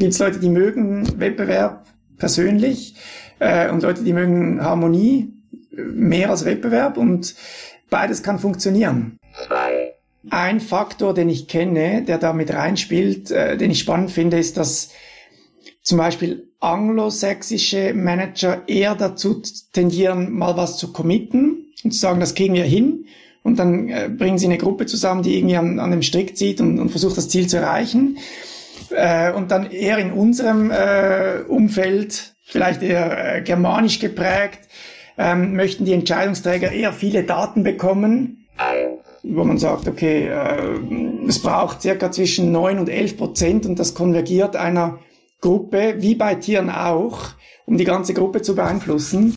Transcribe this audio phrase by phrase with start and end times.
[0.00, 1.86] gibt es Leute, die mögen Wettbewerb
[2.18, 2.96] persönlich
[3.38, 5.32] äh, und Leute, die mögen Harmonie
[5.76, 7.34] äh, mehr als Wettbewerb und
[7.90, 9.18] beides kann funktionieren.
[10.30, 14.56] Ein Faktor, den ich kenne, der da mit reinspielt, äh, den ich spannend finde, ist,
[14.56, 14.90] dass
[15.82, 19.42] zum Beispiel anglosächsische Manager eher dazu
[19.72, 23.06] tendieren, mal was zu committen und zu sagen, das kriegen wir hin.
[23.42, 26.60] Und dann äh, bringen sie eine Gruppe zusammen, die irgendwie an, an dem Strick zieht
[26.60, 28.18] und, und versucht, das Ziel zu erreichen.
[28.90, 34.60] Äh, und dann eher in unserem äh, Umfeld, vielleicht eher äh, germanisch geprägt,
[35.18, 38.46] ähm, möchten die Entscheidungsträger eher viele Daten bekommen,
[39.22, 40.78] wo man sagt, okay, äh,
[41.28, 44.98] es braucht circa zwischen 9 und 11 Prozent und das konvergiert einer
[45.40, 47.30] Gruppe, wie bei Tieren auch,
[47.66, 49.34] um die ganze Gruppe zu beeinflussen.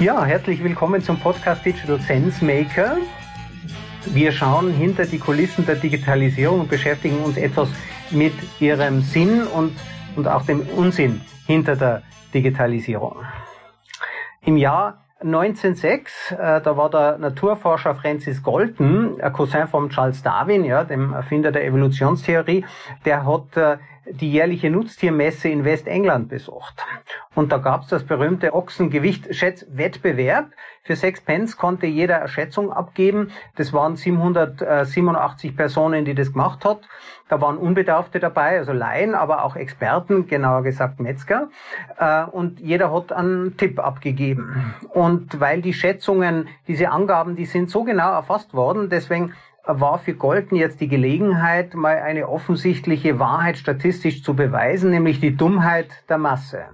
[0.00, 2.96] Ja, herzlich willkommen zum Podcast Digital Sense Maker.
[4.06, 7.68] Wir schauen hinter die Kulissen der Digitalisierung und beschäftigen uns etwas
[8.10, 9.76] mit ihrem Sinn und,
[10.16, 13.16] und auch dem Unsinn hinter der Digitalisierung.
[14.46, 20.64] Im Jahr 1906, äh, da war der Naturforscher Francis Galton, ein Cousin von Charles Darwin,
[20.64, 22.64] ja, dem Erfinder der Evolutionstheorie,
[23.04, 23.76] der hat äh,
[24.06, 26.74] die jährliche Nutztiermesse in Westengland besucht.
[27.34, 30.52] Und da gab's das berühmte Ochsengewicht-Schätzwettbewerb.
[30.82, 33.30] Für sechs Pence konnte jeder eine Schätzung abgeben.
[33.56, 36.80] Das waren 787 Personen, die das gemacht hat.
[37.30, 41.48] Da waren Unbedarfte dabei, also Laien, aber auch Experten, genauer gesagt Metzger.
[41.96, 44.74] Äh, und jeder hat einen Tipp abgegeben.
[44.88, 49.32] Und weil die Schätzungen, diese Angaben, die sind so genau erfasst worden, deswegen
[49.64, 55.36] war für Golden jetzt die Gelegenheit, mal eine offensichtliche Wahrheit statistisch zu beweisen, nämlich die
[55.36, 56.64] Dummheit der Masse.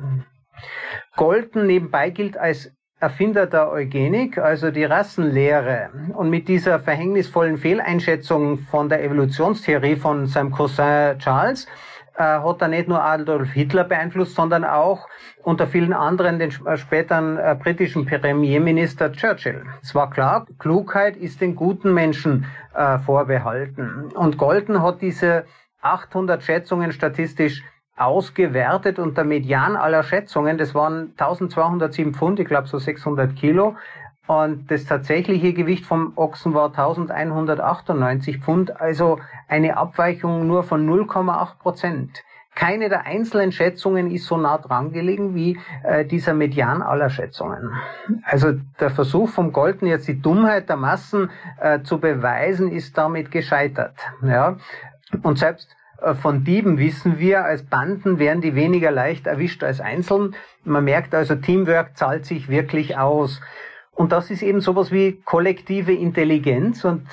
[1.17, 5.91] Golden nebenbei gilt als Erfinder der Eugenik, also die Rassenlehre.
[6.15, 11.67] Und mit dieser verhängnisvollen Fehleinschätzung von der Evolutionstheorie von seinem Cousin Charles
[12.15, 15.07] äh, hat er nicht nur Adolf Hitler beeinflusst, sondern auch
[15.43, 19.65] unter vielen anderen den äh, späteren äh, britischen Premierminister Churchill.
[19.83, 24.11] Es war klar, Klugheit ist den guten Menschen äh, vorbehalten.
[24.15, 25.45] Und Golden hat diese
[25.83, 27.63] 800 Schätzungen statistisch
[27.97, 33.77] ausgewertet und der Median aller Schätzungen, das waren 1207 Pfund, ich glaube so 600 Kilo,
[34.27, 41.59] und das tatsächliche Gewicht vom Ochsen war 1198 Pfund, also eine Abweichung nur von 0,8
[41.59, 42.25] Prozent.
[42.57, 47.71] Keine der einzelnen Schätzungen ist so nah dran gelegen wie äh, dieser Median aller Schätzungen.
[48.25, 51.31] Also der Versuch vom Golden jetzt die Dummheit der Massen
[51.61, 53.95] äh, zu beweisen, ist damit gescheitert.
[54.23, 54.57] Ja?
[55.23, 55.77] Und selbst
[56.21, 60.35] von Dieben wissen wir, als Banden werden die weniger leicht erwischt als einzeln.
[60.65, 63.41] Man merkt also, Teamwork zahlt sich wirklich aus.
[63.97, 67.07] Und das ist eben sowas wie kollektive Intelligenz und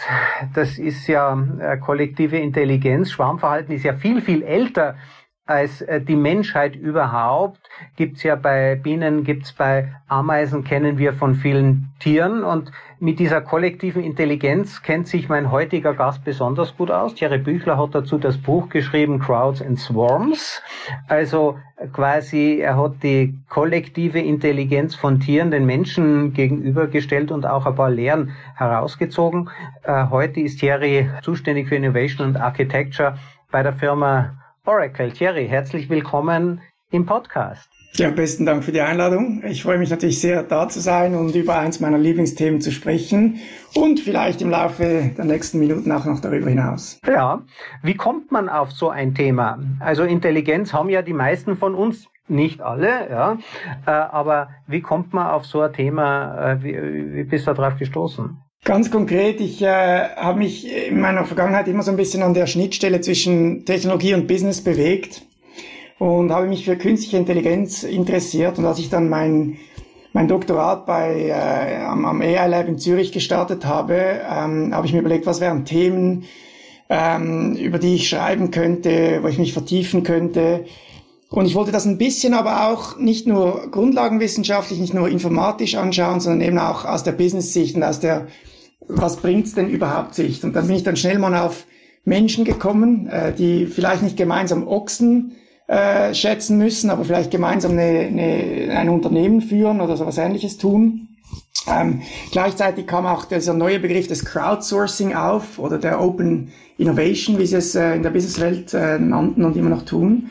[0.53, 3.09] das ist ja äh, kollektive Intelligenz.
[3.11, 4.95] Schwarmverhalten ist ja viel, viel älter
[5.45, 7.59] als äh, die Menschheit überhaupt.
[7.97, 12.43] Gibt's ja bei Bienen, gibt's bei Ameisen, kennen wir von vielen Tieren.
[12.43, 17.15] Und mit dieser kollektiven Intelligenz kennt sich mein heutiger Gast besonders gut aus.
[17.15, 20.61] Thierry Büchler hat dazu das Buch geschrieben, Crowds and Swarms.
[21.09, 21.57] Also
[21.91, 27.89] quasi, er hat die kollektive Intelligenz von Tieren den Menschen gegenübergestellt und auch ein paar
[27.89, 29.49] Lehren herausgezogen.
[29.83, 33.17] Äh, heute ist Thierry zuständig für Innovation und Architecture
[33.51, 35.11] bei der Firma Oracle.
[35.11, 37.69] Thierry, herzlich willkommen im Podcast.
[37.95, 39.43] Ja, besten Dank für die Einladung.
[39.43, 43.39] Ich freue mich natürlich sehr, da zu sein und über eins meiner Lieblingsthemen zu sprechen
[43.75, 46.97] und vielleicht im Laufe der nächsten Minuten auch noch darüber hinaus.
[47.05, 47.41] Ja,
[47.81, 49.59] wie kommt man auf so ein Thema?
[49.81, 53.37] Also Intelligenz haben ja die meisten von uns, nicht alle, ja,
[53.85, 56.53] äh, aber wie kommt man auf so ein Thema?
[56.53, 58.42] Äh, wie, wie bist du darauf gestoßen?
[58.63, 62.47] Ganz konkret, ich äh, habe mich in meiner Vergangenheit immer so ein bisschen an der
[62.47, 65.23] Schnittstelle zwischen Technologie und Business bewegt
[65.99, 68.57] und habe mich für künstliche Intelligenz interessiert.
[68.57, 69.57] Und als ich dann mein,
[70.13, 74.93] mein Doktorat bei, äh, am, am AI Lab in Zürich gestartet habe, ähm, habe ich
[74.93, 76.23] mir überlegt, was wären Themen,
[76.89, 80.63] ähm, über die ich schreiben könnte, wo ich mich vertiefen könnte.
[81.29, 86.21] Und ich wollte das ein bisschen aber auch nicht nur grundlagenwissenschaftlich, nicht nur informatisch anschauen,
[86.21, 88.27] sondern eben auch aus der Business-Sicht und aus der
[88.87, 90.43] was bringt's denn überhaupt sich?
[90.43, 91.65] Und dann bin ich dann schnell mal auf
[92.05, 95.33] Menschen gekommen, äh, die vielleicht nicht gemeinsam Ochsen
[95.67, 100.57] äh, schätzen müssen, aber vielleicht gemeinsam eine, eine, ein Unternehmen führen oder so was ähnliches
[100.57, 101.07] tun.
[101.67, 102.01] Ähm,
[102.31, 107.55] gleichzeitig kam auch dieser neue Begriff des Crowdsourcing auf oder der Open Innovation, wie sie
[107.55, 110.29] es äh, in der Businesswelt äh, nannten und immer noch tun.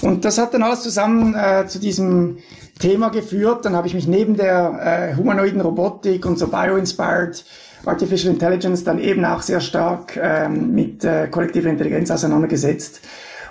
[0.00, 2.38] Und das hat dann alles zusammen äh, zu diesem
[2.78, 3.64] Thema geführt.
[3.64, 7.44] Dann habe ich mich neben der äh, humanoiden Robotik und so bio-inspired
[7.84, 13.00] Artificial Intelligence dann eben auch sehr stark ähm, mit äh, kollektiver Intelligenz auseinandergesetzt.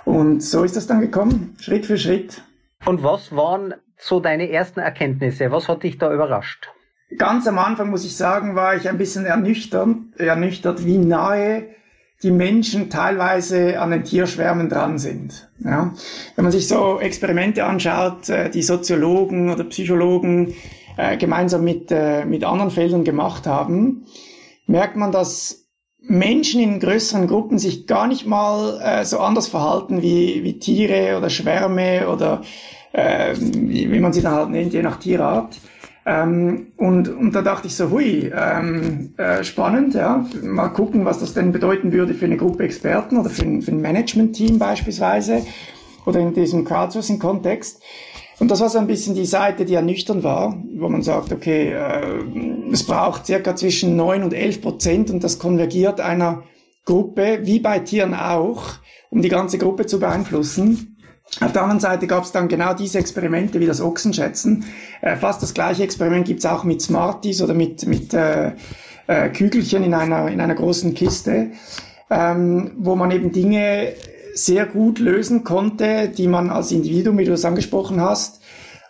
[0.04, 2.42] Und so ist das dann gekommen, Schritt für Schritt.
[2.84, 5.50] Und was waren so deine ersten Erkenntnisse?
[5.50, 6.70] Was hat dich da überrascht?
[7.18, 11.64] Ganz am Anfang muss ich sagen, war ich ein bisschen ernüchtert, ernüchtert, wie nahe
[12.22, 15.48] die Menschen teilweise an den Tierschwärmen dran sind.
[15.58, 15.92] Ja.
[16.36, 20.54] Wenn man sich so Experimente anschaut, äh, die Soziologen oder Psychologen
[21.00, 24.04] äh, gemeinsam mit, äh, mit anderen Feldern gemacht haben,
[24.66, 25.68] merkt man, dass
[26.02, 31.16] Menschen in größeren Gruppen sich gar nicht mal äh, so anders verhalten wie, wie Tiere
[31.16, 32.42] oder Schwärme oder
[32.92, 35.56] äh, wie, man sie dann halt nennt, je nach Tierart.
[36.04, 41.20] Ähm, und, und da dachte ich so, hui, ähm, äh, spannend, ja, mal gucken, was
[41.20, 45.42] das denn bedeuten würde für eine Gruppe Experten oder für ein, für ein Management-Team beispielsweise
[46.06, 47.82] oder in diesem Crowdsourcing-Kontext.
[48.40, 51.72] Und das war so ein bisschen die Seite, die ernüchternd war, wo man sagt, okay,
[51.72, 56.42] äh, es braucht circa zwischen neun und elf Prozent und das konvergiert einer
[56.86, 58.62] Gruppe, wie bei Tieren auch,
[59.10, 60.96] um die ganze Gruppe zu beeinflussen.
[61.40, 64.64] Auf der anderen Seite gab es dann genau diese Experimente wie das Ochsenschätzen.
[65.02, 68.52] Äh, fast das gleiche Experiment gibt's auch mit Smarties oder mit, mit äh,
[69.06, 71.50] äh, Kügelchen in einer, in einer großen Kiste,
[72.08, 73.92] ähm, wo man eben Dinge
[74.44, 78.42] sehr gut lösen konnte, die man als Individuum, wie du es angesprochen hast,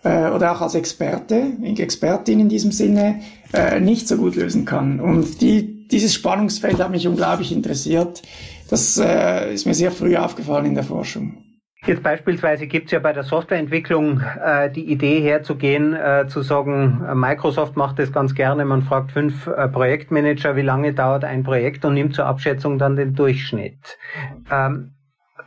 [0.02, 3.20] äh, oder auch als Experte, Expertin in diesem Sinne,
[3.52, 5.00] äh, nicht so gut lösen kann.
[5.00, 8.23] Und die, dieses Spannungsfeld hat mich unglaublich interessiert.
[8.69, 11.44] Das äh, ist mir sehr früh aufgefallen in der Forschung.
[11.87, 17.03] Jetzt beispielsweise gibt es ja bei der Softwareentwicklung äh, die Idee herzugehen, äh, zu sagen,
[17.14, 21.87] Microsoft macht das ganz gerne, man fragt fünf äh, Projektmanager, wie lange dauert ein Projekt
[21.87, 23.96] und nimmt zur Abschätzung dann den Durchschnitt.
[24.53, 24.93] Ähm,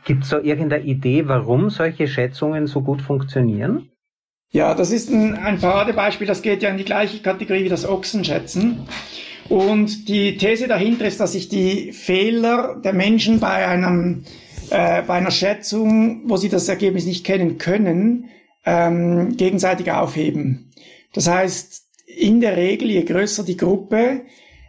[0.04, 3.90] gibt es da irgendeine Idee, warum solche Schätzungen so gut funktionieren?
[4.50, 7.88] Ja, das ist ein, ein Paradebeispiel, das geht ja in die gleiche Kategorie wie das
[7.88, 8.86] Ochsenschätzen.
[9.48, 14.24] Und die These dahinter ist, dass sich die Fehler der Menschen bei einem
[14.70, 18.30] äh, bei einer Schätzung, wo sie das Ergebnis nicht kennen können,
[18.64, 20.70] ähm, gegenseitig aufheben.
[21.12, 24.22] Das heißt, in der Regel, je größer die Gruppe,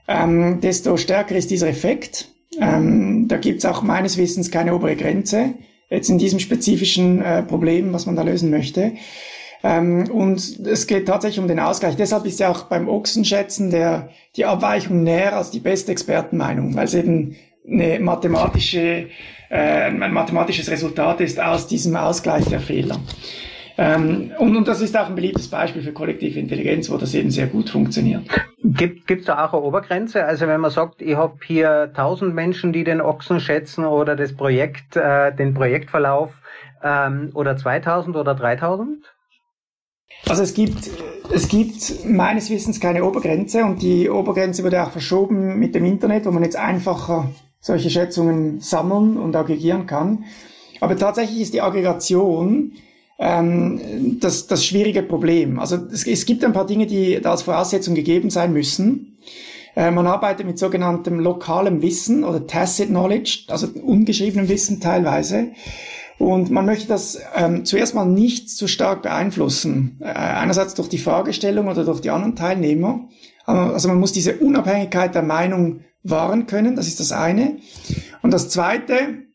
[0.07, 2.29] ähm, desto stärker ist dieser Effekt.
[2.59, 5.53] Ähm, da gibt es auch meines Wissens keine obere Grenze,
[5.89, 8.93] jetzt in diesem spezifischen äh, Problem, was man da lösen möchte.
[9.63, 11.95] Ähm, und es geht tatsächlich um den Ausgleich.
[11.95, 16.85] Deshalb ist ja auch beim Ochsenschätzen der, die Abweichung näher als die beste Expertenmeinung, weil
[16.85, 17.35] es eben
[17.67, 19.07] eine mathematische
[19.49, 22.99] äh, ein mathematisches Resultat ist aus diesem Ausgleich der Fehler.
[23.77, 27.29] Ähm, und, und das ist auch ein beliebtes Beispiel für kollektive Intelligenz, wo das eben
[27.29, 28.23] sehr gut funktioniert.
[28.63, 30.25] Gibt es da auch eine Obergrenze?
[30.25, 34.33] Also wenn man sagt, ich habe hier 1000 Menschen, die den Ochsen schätzen oder das
[34.33, 36.31] Projekt, äh, den Projektverlauf
[36.83, 39.13] ähm, oder 2000 oder 3000?
[40.27, 40.89] Also es gibt,
[41.33, 46.25] es gibt meines Wissens keine Obergrenze und die Obergrenze wurde auch verschoben mit dem Internet,
[46.25, 47.29] wo man jetzt einfacher
[47.59, 50.23] solche Schätzungen sammeln und aggregieren kann.
[50.79, 52.73] Aber tatsächlich ist die Aggregation
[53.17, 55.59] ähm, das, das schwierige Problem.
[55.59, 59.17] Also es, es gibt ein paar Dinge, die da als Voraussetzung gegeben sein müssen.
[59.75, 65.51] Äh, man arbeitet mit sogenanntem lokalem Wissen oder Tacit Knowledge, also ungeschriebenem Wissen teilweise.
[66.17, 69.97] Und man möchte das ähm, zuerst mal nicht zu stark beeinflussen.
[69.99, 73.07] Äh, einerseits durch die Fragestellung oder durch die anderen Teilnehmer.
[73.45, 76.75] Also man muss diese Unabhängigkeit der Meinung wahren können.
[76.75, 77.57] Das ist das eine.
[78.23, 79.25] Und das zweite,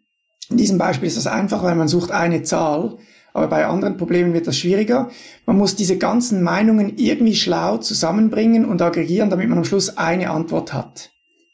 [0.49, 2.97] in diesem Beispiel ist das einfach, weil man sucht eine Zahl.
[3.33, 5.11] Aber bei anderen Problemen wird das schwieriger.
[5.47, 10.31] Man muss diese ganzen Meinungen irgendwie schlau zusammenbringen und aggregieren, damit man am Schluss eine
[10.31, 11.11] Antwort hat.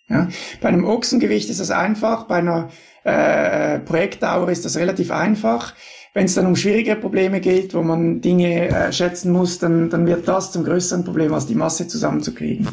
[0.09, 0.28] Ja?
[0.61, 2.68] Bei einem Ochsengewicht ist das einfach, bei einer
[3.04, 5.75] äh, Projektdauer ist das relativ einfach.
[6.14, 10.06] Wenn es dann um schwierige Probleme geht, wo man Dinge äh, schätzen muss, dann, dann
[10.06, 12.66] wird das zum größeren Problem, als die Masse zusammenzukriegen.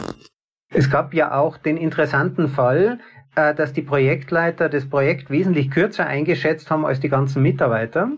[0.69, 3.00] Es gab ja auch den interessanten Fall,
[3.36, 8.12] äh, dass die Projektleiter das Projekt wesentlich kürzer eingeschätzt haben als die ganzen Mitarbeiter.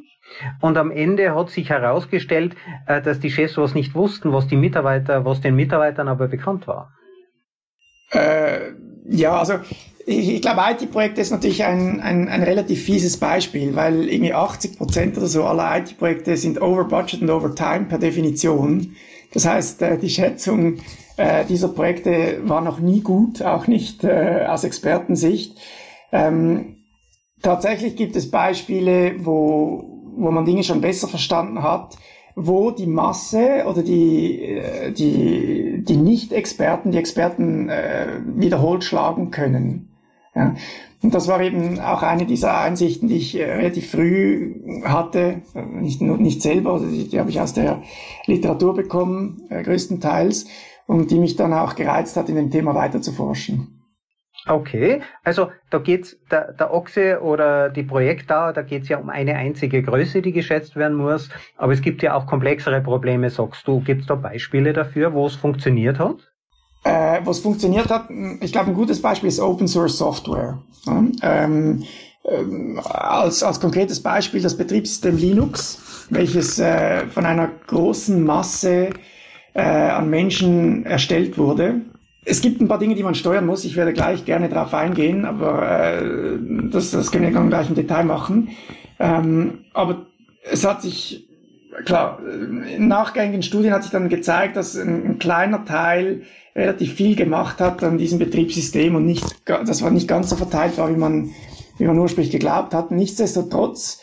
[0.61, 2.55] Und am Ende hat sich herausgestellt,
[2.87, 6.67] äh, dass die Chefs was nicht wussten, was die Mitarbeiter, was den Mitarbeitern aber bekannt
[6.67, 6.93] war.
[8.11, 8.73] Äh,
[9.07, 9.55] ja, also
[10.05, 14.77] ich, ich glaube, IT-Projekte ist natürlich ein, ein, ein relativ fieses Beispiel, weil irgendwie 80
[14.77, 18.95] Prozent oder so aller IT-Projekte sind over budget und over time per Definition.
[19.33, 20.77] Das heißt, äh, die Schätzung
[21.17, 25.57] äh, dieser Projekte war noch nie gut, auch nicht aus Expertensicht.
[26.11, 26.77] Ähm,
[27.41, 31.97] tatsächlich gibt es Beispiele, wo, wo man Dinge schon besser verstanden hat,
[32.35, 39.89] wo die Masse oder die, äh, die, die Nicht-Experten, die Experten äh, wiederholt schlagen können.
[40.35, 40.55] Ja.
[41.01, 45.41] Und das war eben auch eine dieser Einsichten, die ich äh, relativ früh hatte,
[45.79, 47.83] nicht, nicht selber, also die, die habe ich aus der
[48.25, 50.47] Literatur bekommen, äh, größtenteils,
[50.87, 53.74] und die mich dann auch gereizt hat, in dem Thema weiter zu forschen.
[54.47, 59.35] Okay, also da geht's der, der Ochse oder die Projektdauer, da geht's ja um eine
[59.35, 61.29] einzige Größe, die geschätzt werden muss.
[61.57, 63.79] Aber es gibt ja auch komplexere Probleme, sagst du.
[63.79, 66.17] Gibt's da Beispiele dafür, wo es funktioniert hat?
[66.83, 68.07] Äh, was funktioniert hat,
[68.41, 70.59] ich glaube, ein gutes Beispiel ist Open Source Software.
[70.85, 71.83] Ja, ähm,
[72.25, 78.91] ähm, als, als konkretes Beispiel das Betriebssystem Linux, welches äh, von einer großen Masse
[79.55, 81.81] äh, an Menschen erstellt wurde
[82.25, 83.63] es gibt ein paar Dinge, die man steuern muss.
[83.63, 86.39] Ich werde gleich gerne darauf eingehen, aber äh,
[86.71, 88.49] das, das können wir dann gleich im Detail machen.
[88.99, 90.07] Ähm, aber
[90.43, 91.27] es hat sich,
[91.85, 92.19] klar,
[92.75, 96.23] in nachgängigen Studien hat sich dann gezeigt, dass ein, ein, kleiner Teil
[96.55, 100.77] relativ viel gemacht hat an diesem Betriebssystem und nicht, das war nicht ganz so verteilt
[100.77, 101.29] war, wie man,
[101.77, 102.89] wie man ursprünglich geglaubt hat.
[102.89, 104.01] Nichtsdestotrotz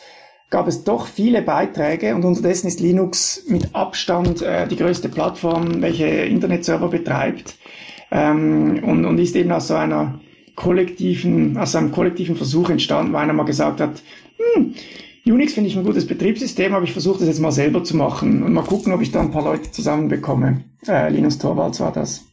[0.49, 5.81] gab es doch viele Beiträge und unterdessen ist Linux mit Abstand äh, die größte Plattform,
[5.81, 7.55] welche Internetserver betreibt
[8.13, 10.19] ähm, und, und ist eben aus so einer
[10.55, 14.01] kollektiven, aus einem kollektiven Versuch entstanden, wo einer mal gesagt hat,
[14.55, 14.75] hm,
[15.25, 18.43] Unix finde ich ein gutes Betriebssystem, aber ich versuche das jetzt mal selber zu machen
[18.43, 20.63] und mal gucken, ob ich da ein paar Leute zusammenbekomme.
[20.87, 22.25] Äh, Linus Torvalds war das.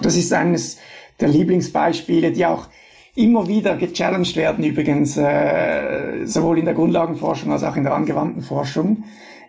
[0.00, 0.78] Das ist eines
[1.20, 2.68] der Lieblingsbeispiele, die auch
[3.14, 8.42] immer wieder gechallenged werden übrigens, äh, sowohl in der Grundlagenforschung als auch in der angewandten
[8.42, 9.04] Forschung.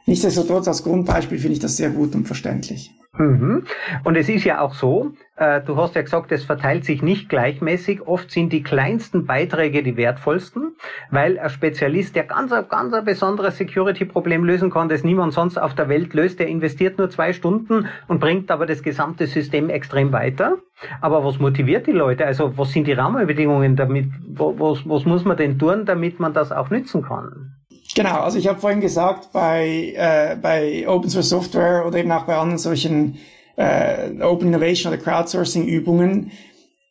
[0.06, 2.92] Nichtsdestotrotz als Grundbeispiel finde ich das sehr gut und verständlich.
[3.18, 3.64] Mhm.
[4.04, 7.30] Und es ist ja auch so, äh, du hast ja gesagt, es verteilt sich nicht
[7.30, 8.02] gleichmäßig.
[8.08, 10.76] Oft sind die kleinsten Beiträge die wertvollsten,
[11.12, 15.76] weil ein Spezialist, der ganz, ganz ein besonderes Security-Problem lösen kann, das niemand sonst auf
[15.76, 20.12] der Welt löst, der investiert nur zwei Stunden und bringt aber das gesamte System extrem
[20.12, 20.58] weiter.
[21.00, 22.26] Aber was motiviert die Leute?
[22.26, 24.08] Also was sind die Rahmenbedingungen damit?
[24.28, 27.56] Was, was muss man denn tun, damit man das auch nützen kann?
[27.96, 32.25] Genau, also ich habe vorhin gesagt, bei, äh, bei Open Source Software oder eben auch
[32.25, 33.18] bei anderen solchen
[33.56, 36.32] äh, Open Innovation oder Crowdsourcing Übungen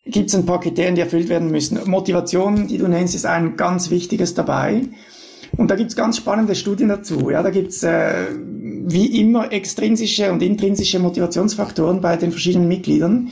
[0.07, 1.79] gibt es ein paar Kriterien, die erfüllt werden müssen.
[1.89, 4.83] Motivation, die du nennst, ist ein ganz wichtiges dabei.
[5.57, 7.31] Und da gibt es ganz spannende Studien dazu.
[7.31, 8.27] Ja, da gibt es äh,
[8.87, 13.31] wie immer extrinsische und intrinsische Motivationsfaktoren bei den verschiedenen Mitgliedern.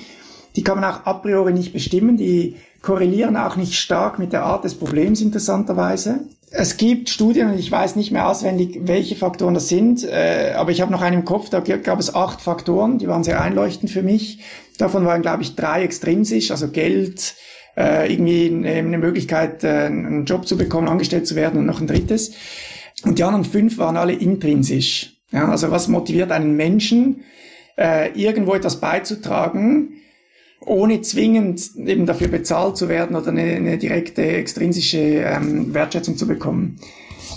[0.56, 2.18] Die kann man auch a priori nicht bestimmen.
[2.18, 6.20] Die korrelieren auch nicht stark mit der Art des Problems interessanterweise.
[6.54, 10.70] Es gibt Studien, und ich weiß nicht mehr auswendig, welche Faktoren das sind, äh, aber
[10.70, 13.90] ich habe noch einen im Kopf, da gab es acht Faktoren, die waren sehr einleuchtend
[13.90, 14.40] für mich.
[14.76, 17.34] Davon waren, glaube ich, drei extrinsisch, also Geld,
[17.76, 21.86] äh, irgendwie eine Möglichkeit, äh, einen Job zu bekommen, angestellt zu werden und noch ein
[21.86, 22.32] drittes.
[23.02, 25.16] Und die anderen fünf waren alle intrinsisch.
[25.30, 27.24] Ja, also was motiviert einen Menschen,
[27.78, 30.01] äh, irgendwo etwas beizutragen,
[30.66, 36.26] ohne zwingend eben dafür bezahlt zu werden oder eine, eine direkte extrinsische ähm, Wertschätzung zu
[36.26, 36.78] bekommen.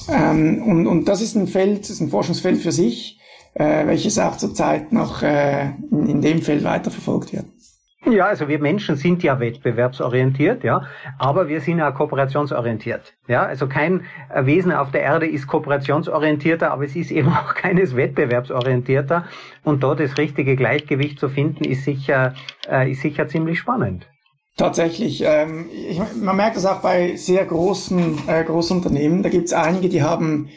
[0.10, 3.20] Ähm, und, und das ist ein Feld, ist ein Forschungsfeld für sich,
[3.54, 7.46] äh, welches auch zurzeit noch äh, in, in dem Feld weiterverfolgt wird.
[8.12, 10.84] Ja, also wir Menschen sind ja wettbewerbsorientiert, ja,
[11.18, 13.16] aber wir sind ja kooperationsorientiert.
[13.28, 14.04] Ja, also kein
[14.42, 19.26] Wesen auf der Erde ist kooperationsorientierter, aber es ist eben auch keines wettbewerbsorientierter.
[19.64, 22.36] Und da das richtige Gleichgewicht zu finden, ist sicher,
[22.70, 24.08] äh, ist sicher ziemlich spannend.
[24.58, 25.24] Tatsächlich.
[25.26, 29.24] Ähm, ich, man merkt das auch bei sehr großen, äh, großen Unternehmen.
[29.24, 30.50] Da gibt es einige, die haben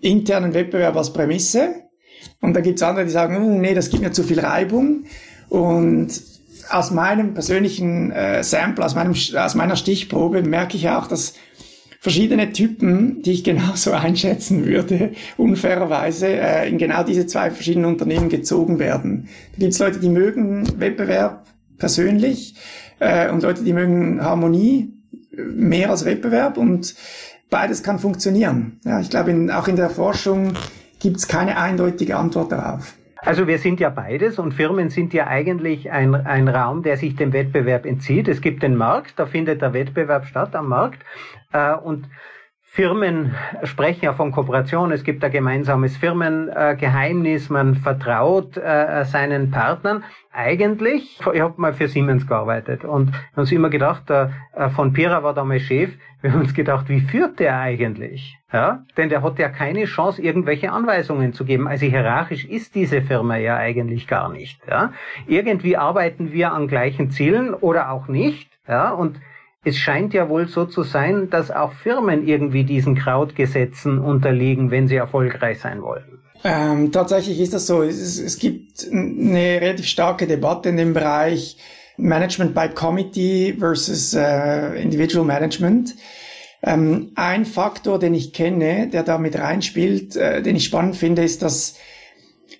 [0.00, 1.84] internen Wettbewerb als Prämisse.
[2.40, 5.04] Und da gibt es andere, die sagen, oh, nee, das gibt mir zu viel Reibung.
[5.48, 6.37] Und
[6.70, 11.34] aus meinem persönlichen äh, Sample, aus, meinem, aus meiner Stichprobe merke ich auch, dass
[12.00, 18.28] verschiedene Typen, die ich genauso einschätzen würde, unfairerweise äh, in genau diese zwei verschiedenen Unternehmen
[18.28, 19.28] gezogen werden.
[19.52, 21.46] Da gibt es Leute, die mögen Wettbewerb
[21.78, 22.54] persönlich
[22.98, 24.94] äh, und Leute, die mögen Harmonie
[25.36, 26.94] äh, mehr als Wettbewerb und
[27.50, 28.80] beides kann funktionieren.
[28.84, 30.54] Ja, ich glaube, auch in der Forschung
[31.00, 32.94] gibt es keine eindeutige Antwort darauf.
[33.20, 37.16] Also wir sind ja beides und Firmen sind ja eigentlich ein, ein Raum, der sich
[37.16, 38.28] dem Wettbewerb entzieht.
[38.28, 41.04] Es gibt den Markt, da findet der Wettbewerb statt am Markt
[41.52, 42.08] äh, und
[42.70, 43.34] Firmen
[43.64, 50.04] sprechen ja von Kooperation, es gibt ein gemeinsames Firmengeheimnis, man vertraut äh, seinen Partnern.
[50.32, 54.28] Eigentlich, ich habe mal für Siemens gearbeitet und wir uns immer gedacht, äh,
[54.76, 58.38] von Pira war damals Chef, wir haben uns gedacht, wie führt der eigentlich?
[58.52, 61.66] Ja, denn der hat ja keine Chance, irgendwelche Anweisungen zu geben.
[61.66, 64.60] Also hierarchisch ist diese Firma ja eigentlich gar nicht.
[64.68, 64.92] Ja,
[65.26, 68.50] irgendwie arbeiten wir an gleichen Zielen oder auch nicht.
[68.68, 69.18] Ja, und
[69.68, 74.88] es scheint ja wohl so zu sein, dass auch Firmen irgendwie diesen Krautgesetzen unterliegen, wenn
[74.88, 76.18] sie erfolgreich sein wollen.
[76.44, 77.82] Ähm, tatsächlich ist das so.
[77.82, 81.58] Es, es, gibt eine relativ starke Debatte in dem Bereich
[81.96, 85.96] Management by Committee versus äh, Individual Management.
[86.62, 91.22] Ähm, ein Faktor, den ich kenne, der da mit reinspielt, äh, den ich spannend finde,
[91.22, 91.76] ist, dass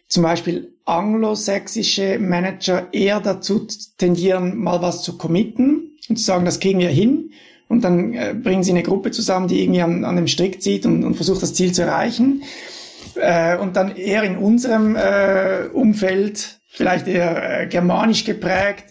[0.09, 6.61] zum Beispiel anglosächsische Manager eher dazu tendieren, mal was zu committen und zu sagen, das
[6.61, 7.33] kriegen wir hin.
[7.69, 10.87] Und dann äh, bringen sie eine Gruppe zusammen, die irgendwie an, an dem Strick zieht
[10.87, 12.43] und, und versucht, das Ziel zu erreichen.
[13.17, 18.87] Äh, und dann eher in unserem äh, Umfeld, vielleicht eher äh, germanisch geprägt,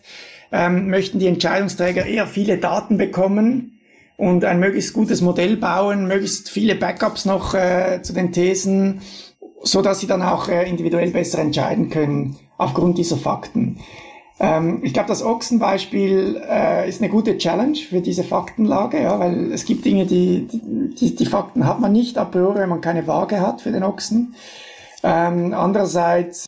[0.52, 3.80] ähm, möchten die Entscheidungsträger eher viele Daten bekommen
[4.18, 9.02] und ein möglichst gutes Modell bauen, möglichst viele Backups noch äh, zu den Thesen,
[9.64, 13.80] so dass sie dann auch äh, individuell besser entscheiden können aufgrund dieser Fakten.
[14.40, 19.52] Ähm, ich glaube, das Ochsenbeispiel äh, ist eine gute Challenge für diese Faktenlage, ja, weil
[19.52, 23.08] es gibt Dinge, die, die, die Fakten hat man nicht a priori, wenn man keine
[23.08, 24.36] Waage hat für den Ochsen.
[25.04, 26.48] Ähm, andererseits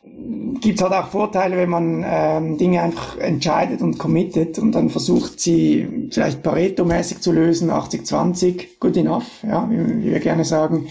[0.59, 4.89] gibt es halt auch Vorteile, wenn man ähm, Dinge einfach entscheidet und committet und dann
[4.89, 10.87] versucht, sie vielleicht Pareto-mäßig zu lösen, 80-20, good enough, ja, wie, wie wir gerne sagen,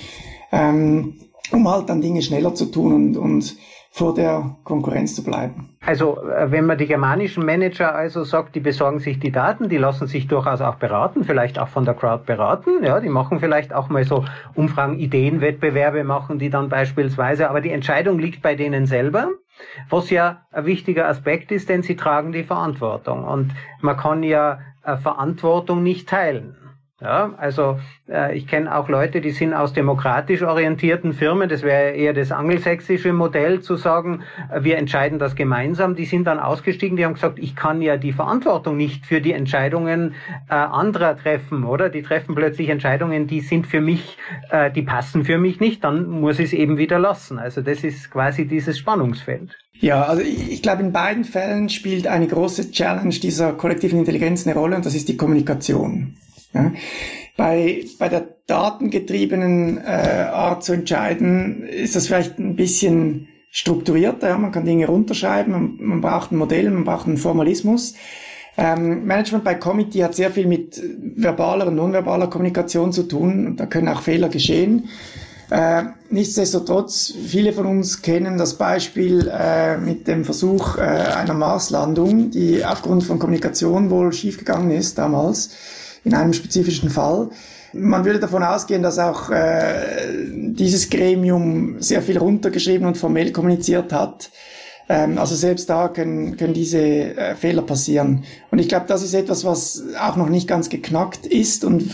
[0.52, 1.14] ähm,
[1.52, 3.56] um halt dann Dinge schneller zu tun und, und
[3.90, 5.67] vor der Konkurrenz zu bleiben.
[5.80, 9.76] Also äh, wenn man die germanischen Manager also sagt, die besorgen sich die Daten, die
[9.76, 13.72] lassen sich durchaus auch beraten, vielleicht auch von der Crowd beraten, ja, die machen vielleicht
[13.72, 18.86] auch mal so Umfragen, Ideenwettbewerbe machen die dann beispielsweise, aber die Entscheidung liegt bei denen
[18.86, 19.28] selber.
[19.88, 24.60] Was ja ein wichtiger Aspekt ist, denn sie tragen die Verantwortung und man kann ja
[24.84, 26.56] äh, Verantwortung nicht teilen.
[27.00, 27.78] Ja, also
[28.08, 32.32] äh, ich kenne auch Leute, die sind aus demokratisch orientierten Firmen, das wäre eher das
[32.32, 35.94] angelsächsische Modell zu sagen, äh, wir entscheiden das gemeinsam.
[35.94, 39.32] Die sind dann ausgestiegen, die haben gesagt, ich kann ja die Verantwortung nicht für die
[39.32, 40.16] Entscheidungen
[40.50, 41.88] äh, anderer treffen, oder?
[41.88, 44.18] Die treffen plötzlich Entscheidungen, die sind für mich,
[44.50, 47.38] äh, die passen für mich nicht, dann muss ich es eben wieder lassen.
[47.38, 49.56] Also das ist quasi dieses Spannungsfeld.
[49.74, 54.48] Ja, also ich, ich glaube, in beiden Fällen spielt eine große Challenge dieser kollektiven Intelligenz
[54.48, 56.16] eine Rolle und das ist die Kommunikation.
[56.54, 56.72] Ja.
[57.36, 64.28] Bei, bei der datengetriebenen äh, Art zu entscheiden, ist das vielleicht ein bisschen strukturierter.
[64.28, 64.38] Ja.
[64.38, 67.94] Man kann Dinge runterschreiben, man, man braucht ein Modell, man braucht einen Formalismus.
[68.56, 70.82] Ähm, Management by Committee hat sehr viel mit
[71.16, 73.56] verbaler und nonverbaler Kommunikation zu tun.
[73.56, 74.88] Da können auch Fehler geschehen.
[75.50, 82.30] Äh, nichtsdestotrotz, viele von uns kennen das Beispiel äh, mit dem Versuch äh, einer Marslandung,
[82.30, 85.50] die aufgrund von Kommunikation wohl schiefgegangen ist damals
[86.04, 87.30] in einem spezifischen Fall.
[87.72, 93.92] Man würde davon ausgehen, dass auch äh, dieses Gremium sehr viel runtergeschrieben und formell kommuniziert
[93.92, 94.30] hat.
[94.88, 98.24] Ähm, also selbst da können, können diese äh, Fehler passieren.
[98.50, 101.84] Und ich glaube, das ist etwas, was auch noch nicht ganz geknackt ist und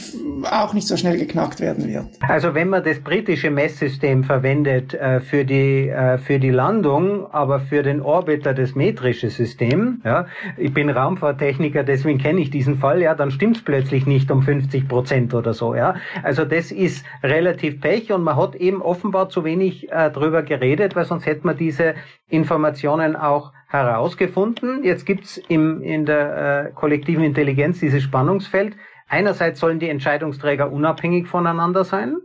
[0.50, 2.06] auch nicht so schnell geknackt werden wird.
[2.20, 7.60] Also wenn man das britische Messsystem verwendet äh, für die äh, für die Landung, aber
[7.60, 13.02] für den Orbiter das metrische System, ja, ich bin Raumfahrttechniker, deswegen kenne ich diesen Fall,
[13.02, 15.96] ja, dann stimmt es plötzlich nicht um 50 Prozent oder so, ja.
[16.22, 20.94] Also das ist relativ Pech und man hat eben offenbar zu wenig äh, drüber geredet,
[20.94, 21.94] weil sonst hätte man diese
[22.28, 24.84] Informationen auch herausgefunden.
[24.84, 28.76] Jetzt gibt's im, in der äh, kollektiven Intelligenz dieses Spannungsfeld.
[29.08, 32.16] Einerseits sollen die Entscheidungsträger unabhängig voneinander sein,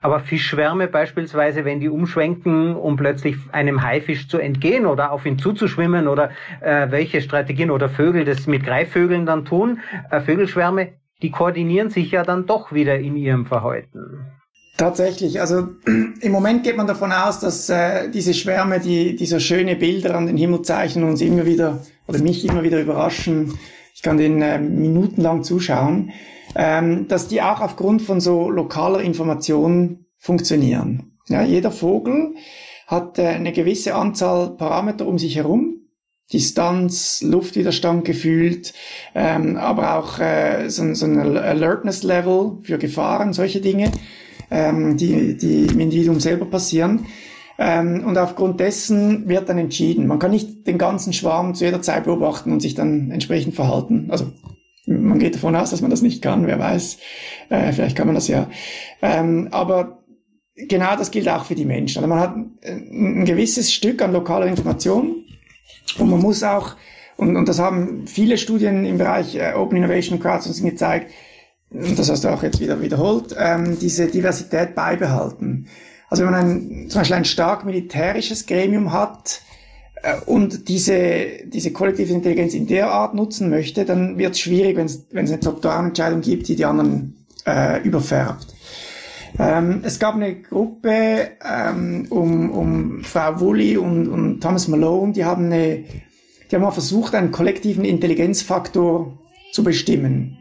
[0.00, 5.38] aber Fischschwärme beispielsweise, wenn die umschwenken, um plötzlich einem Haifisch zu entgehen oder auf ihn
[5.38, 6.30] zuzuschwimmen oder
[6.60, 9.80] äh, welche Strategien oder Vögel das mit Greifvögeln dann tun,
[10.10, 14.41] äh, Vögelschwärme, die koordinieren sich ja dann doch wieder in ihrem Verhalten.
[14.82, 19.38] Tatsächlich, also im Moment geht man davon aus, dass äh, diese Schwärme, die, die so
[19.38, 23.56] schöne Bilder an den Himmel zeichnen, uns immer wieder oder mich immer wieder überraschen.
[23.94, 26.10] Ich kann den äh, minutenlang zuschauen,
[26.56, 31.12] ähm, dass die auch aufgrund von so lokaler Information funktionieren.
[31.28, 32.34] Ja, jeder Vogel
[32.88, 35.76] hat äh, eine gewisse Anzahl Parameter um sich herum,
[36.32, 38.74] Distanz, Luftwiderstand gefühlt,
[39.14, 43.92] ähm, aber auch äh, so, so ein Alertness-Level für Gefahren, solche Dinge
[44.52, 47.06] ähm, die, die im Individuum selber passieren.
[47.58, 50.06] Ähm, und aufgrund dessen wird dann entschieden.
[50.06, 54.08] Man kann nicht den ganzen Schwarm zu jeder Zeit beobachten und sich dann entsprechend verhalten.
[54.10, 54.26] Also
[54.86, 56.98] man geht davon aus, dass man das nicht kann, wer weiß.
[57.50, 58.48] Äh, vielleicht kann man das ja.
[59.00, 60.02] Ähm, aber
[60.56, 61.98] genau das gilt auch für die Menschen.
[61.98, 65.24] Also man hat ein gewisses Stück an lokaler Information
[65.98, 66.76] und man muss auch,
[67.16, 71.12] und, und das haben viele Studien im Bereich äh, Open Innovation Crowdsourcing gezeigt,
[71.72, 75.66] das hast du auch jetzt wieder wiederholt, ähm, diese Diversität beibehalten.
[76.08, 79.40] Also wenn man ein, zum Beispiel ein stark militärisches Gremium hat,
[80.02, 84.76] äh, und diese, diese kollektive Intelligenz in der Art nutzen möchte, dann wird es schwierig,
[84.76, 87.14] wenn es eine Top-Down-Entscheidung gibt, die die anderen
[87.46, 88.46] äh, überfärbt.
[89.38, 95.24] Ähm, es gab eine Gruppe ähm, um, um Frau Woolley und, und Thomas Malone, die
[95.24, 95.84] haben, eine,
[96.50, 99.18] die haben mal versucht, einen kollektiven Intelligenzfaktor
[99.52, 100.38] zu bestimmen.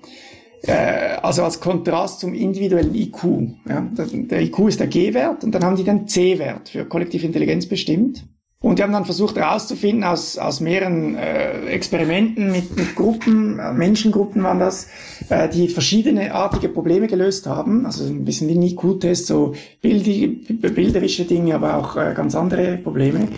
[0.64, 3.24] Äh, also als Kontrast zum individuellen IQ.
[3.68, 3.88] Ja.
[3.92, 8.24] Der IQ ist der G-Wert und dann haben die den C-Wert für kollektive Intelligenz bestimmt.
[8.64, 13.74] Und die haben dann versucht herauszufinden aus, aus mehreren äh, Experimenten mit, mit Gruppen, äh,
[13.74, 14.88] Menschengruppen waren das,
[15.30, 17.88] äh, die verschiedene artige Probleme gelöst haben.
[17.88, 22.78] Also ein bisschen wie ein IQ-Test, so bildi, bilderische Dinge, aber auch äh, ganz andere
[22.78, 23.30] Probleme.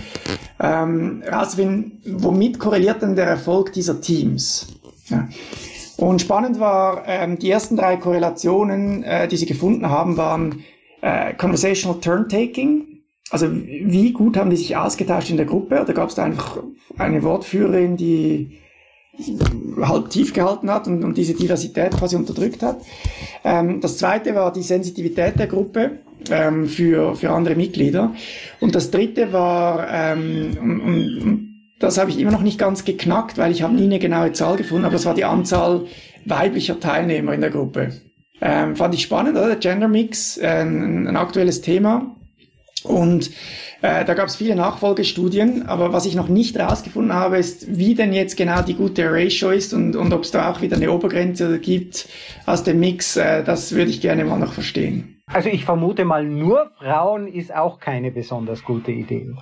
[0.59, 1.23] Ähm,
[2.05, 4.67] womit korreliert denn der Erfolg dieser Teams?
[5.07, 5.29] Ja.
[5.97, 10.63] Und spannend war, ähm, die ersten drei Korrelationen, äh, die sie gefunden haben, waren
[11.01, 12.93] äh, Conversational Turn-Taking,
[13.29, 15.81] also wie gut haben die sich ausgetauscht in der Gruppe?
[15.81, 16.57] Oder gab es da einfach
[16.97, 18.59] eine Wortführerin, die
[19.81, 22.81] halb tief gehalten hat und, und diese Diversität quasi unterdrückt hat?
[23.43, 28.13] Ähm, das zweite war die Sensitivität der Gruppe ähm, für, für andere Mitglieder.
[28.59, 33.37] Und das dritte war, ähm, und, und, das habe ich immer noch nicht ganz geknackt,
[33.37, 35.85] weil ich habe nie eine genaue Zahl gefunden, aber das war die Anzahl
[36.25, 37.91] weiblicher Teilnehmer in der Gruppe.
[38.41, 39.47] Ähm, fand ich spannend, oder?
[39.47, 42.15] Der Gender Mix, äh, ein, ein aktuelles Thema.
[42.83, 43.31] Und
[43.81, 47.95] äh, da gab es viele Nachfolgestudien, aber was ich noch nicht herausgefunden habe, ist, wie
[47.95, 50.91] denn jetzt genau die gute Ratio ist und, und ob es da auch wieder eine
[50.91, 52.07] Obergrenze gibt
[52.45, 53.15] aus dem Mix.
[53.15, 55.21] Äh, das würde ich gerne mal noch verstehen.
[55.27, 59.33] Also ich vermute mal, nur Frauen ist auch keine besonders gute Idee.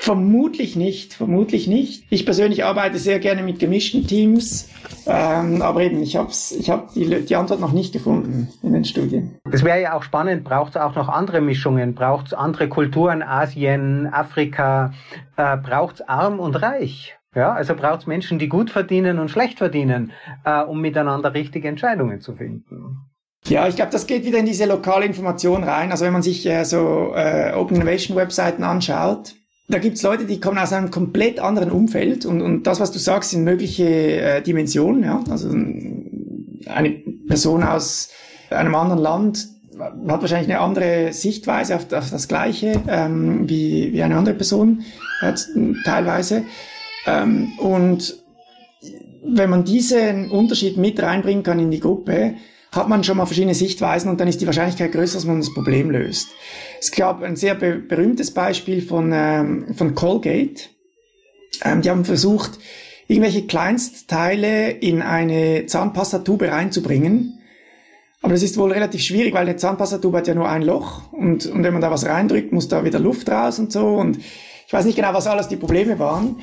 [0.00, 2.04] Vermutlich nicht, vermutlich nicht.
[2.10, 4.68] Ich persönlich arbeite sehr gerne mit gemischten Teams,
[5.06, 8.84] ähm, aber eben, ich habe ich hab die, die Antwort noch nicht gefunden in den
[8.84, 9.38] Studien.
[9.44, 13.22] Das wäre ja auch spannend, braucht es auch noch andere Mischungen, braucht es andere Kulturen,
[13.22, 14.92] Asien, Afrika,
[15.36, 17.16] äh, braucht es arm und reich?
[17.34, 20.12] Ja, also braucht es Menschen, die gut verdienen und schlecht verdienen,
[20.44, 22.98] äh, um miteinander richtige Entscheidungen zu finden.
[23.46, 25.90] Ja, ich glaube, das geht wieder in diese lokale Information rein.
[25.90, 29.34] Also wenn man sich äh, so äh, Open Innovation Webseiten anschaut,
[29.72, 32.98] da gibt's Leute, die kommen aus einem komplett anderen Umfeld und, und das, was du
[32.98, 35.02] sagst, sind mögliche äh, Dimensionen.
[35.02, 35.24] Ja?
[35.30, 36.90] Also eine
[37.26, 38.10] Person aus
[38.50, 44.02] einem anderen Land hat wahrscheinlich eine andere Sichtweise auf, auf das Gleiche ähm, wie, wie
[44.02, 44.82] eine andere Person
[45.22, 45.32] äh,
[45.84, 46.44] teilweise.
[47.06, 48.22] Ähm, und
[49.24, 52.34] wenn man diesen Unterschied mit reinbringen kann in die Gruppe,
[52.72, 55.52] hat man schon mal verschiedene Sichtweisen und dann ist die Wahrscheinlichkeit größer, dass man das
[55.52, 56.30] Problem löst.
[56.80, 60.70] Es gab ein sehr be berühmtes Beispiel von, ähm, von Colgate.
[61.62, 62.58] Ähm, die haben versucht,
[63.08, 67.38] irgendwelche Kleinstteile in eine Zahnpastatube reinzubringen.
[68.22, 71.44] Aber das ist wohl relativ schwierig, weil eine Zahnpastatube hat ja nur ein Loch und,
[71.46, 73.96] und wenn man da was reindrückt, muss da wieder Luft raus und so.
[73.96, 76.36] Und ich weiß nicht genau, was alles die Probleme waren.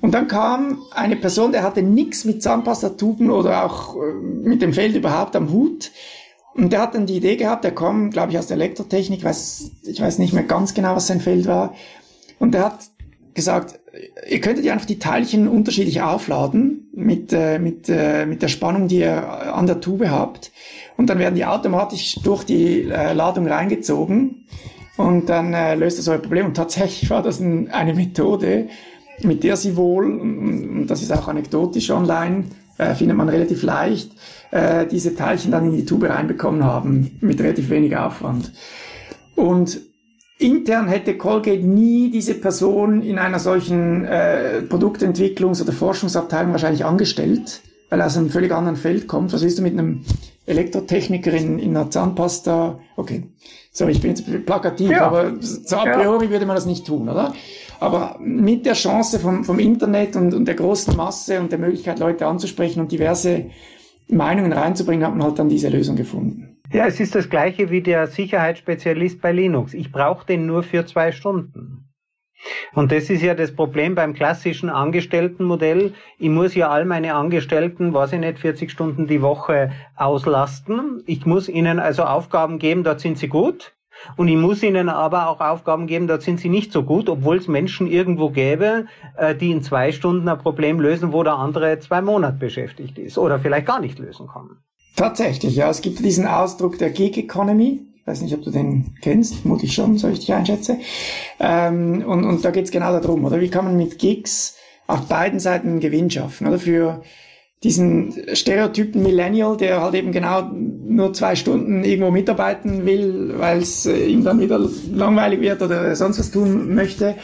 [0.00, 4.72] Und dann kam eine Person, der hatte nichts mit Zahnpastatuben oder auch äh, mit dem
[4.72, 5.90] Feld überhaupt am Hut.
[6.54, 9.70] Und der hat dann die Idee gehabt, der kam, glaube ich, aus der Elektrotechnik, weiß,
[9.84, 11.74] ich weiß nicht mehr ganz genau, was sein Feld war.
[12.38, 12.78] Und der hat
[13.34, 13.78] gesagt,
[14.28, 18.88] ihr könntet ja einfach die Teilchen unterschiedlich aufladen mit, äh, mit, äh, mit der Spannung,
[18.88, 20.50] die ihr an der Tube habt.
[20.96, 24.46] Und dann werden die automatisch durch die äh, Ladung reingezogen.
[24.96, 26.46] Und dann äh, löst das euer Problem.
[26.46, 28.68] Und tatsächlich war das ein, eine Methode,
[29.22, 32.44] mit der sie wohl, das ist auch anekdotisch online,
[32.78, 34.12] äh, findet man relativ leicht,
[34.50, 38.52] äh, diese Teilchen dann in die Tube reinbekommen haben, mit relativ wenig Aufwand.
[39.34, 39.80] Und
[40.38, 47.60] intern hätte Colgate nie diese Person in einer solchen äh, Produktentwicklungs- oder Forschungsabteilung wahrscheinlich angestellt,
[47.90, 49.32] weil er aus einem völlig anderen Feld kommt.
[49.32, 50.04] Was willst du mit einem
[50.46, 52.78] Elektrotechniker in, in einer Zahnpasta?
[52.96, 53.24] Okay,
[53.72, 55.06] sorry, ich bin jetzt plakativ, ja.
[55.06, 56.30] aber so a priori ja.
[56.30, 57.34] würde man das nicht tun, oder?
[57.80, 61.98] Aber mit der Chance vom, vom Internet und, und der großen Masse und der Möglichkeit,
[61.98, 63.46] Leute anzusprechen und diverse
[64.08, 66.56] Meinungen reinzubringen, hat man halt dann diese Lösung gefunden.
[66.72, 69.74] Ja, es ist das gleiche wie der Sicherheitsspezialist bei Linux.
[69.74, 71.88] Ich brauche den nur für zwei Stunden.
[72.74, 75.94] Und das ist ja das Problem beim klassischen Angestelltenmodell.
[76.18, 81.02] Ich muss ja all meine Angestellten, weiß ich nicht, 40 Stunden die Woche auslasten.
[81.06, 83.74] Ich muss ihnen also Aufgaben geben, dort sind sie gut.
[84.16, 87.38] Und ich muss ihnen aber auch Aufgaben geben, dort sind sie nicht so gut, obwohl
[87.38, 91.78] es Menschen irgendwo gäbe, äh, die in zwei Stunden ein Problem lösen, wo der andere
[91.80, 94.58] zwei Monate beschäftigt ist oder vielleicht gar nicht lösen kann.
[94.96, 95.70] Tatsächlich, ja.
[95.70, 97.86] Es gibt diesen Ausdruck der Gig Economy.
[97.94, 100.78] Ich weiß nicht, ob du den kennst, vermutlich schon, so ich dich einschätze.
[101.38, 103.40] Ähm, und, und da geht's genau darum, oder?
[103.40, 104.56] Wie kann man mit Gigs
[104.86, 106.58] auf beiden Seiten einen Gewinn schaffen, oder?
[106.58, 107.02] Für
[107.64, 113.84] diesen Stereotypen Millennial, der halt eben genau nur zwei Stunden irgendwo mitarbeiten will, weil es
[113.86, 114.60] äh, ihm dann wieder
[114.92, 117.16] langweilig wird oder sonst was tun möchte.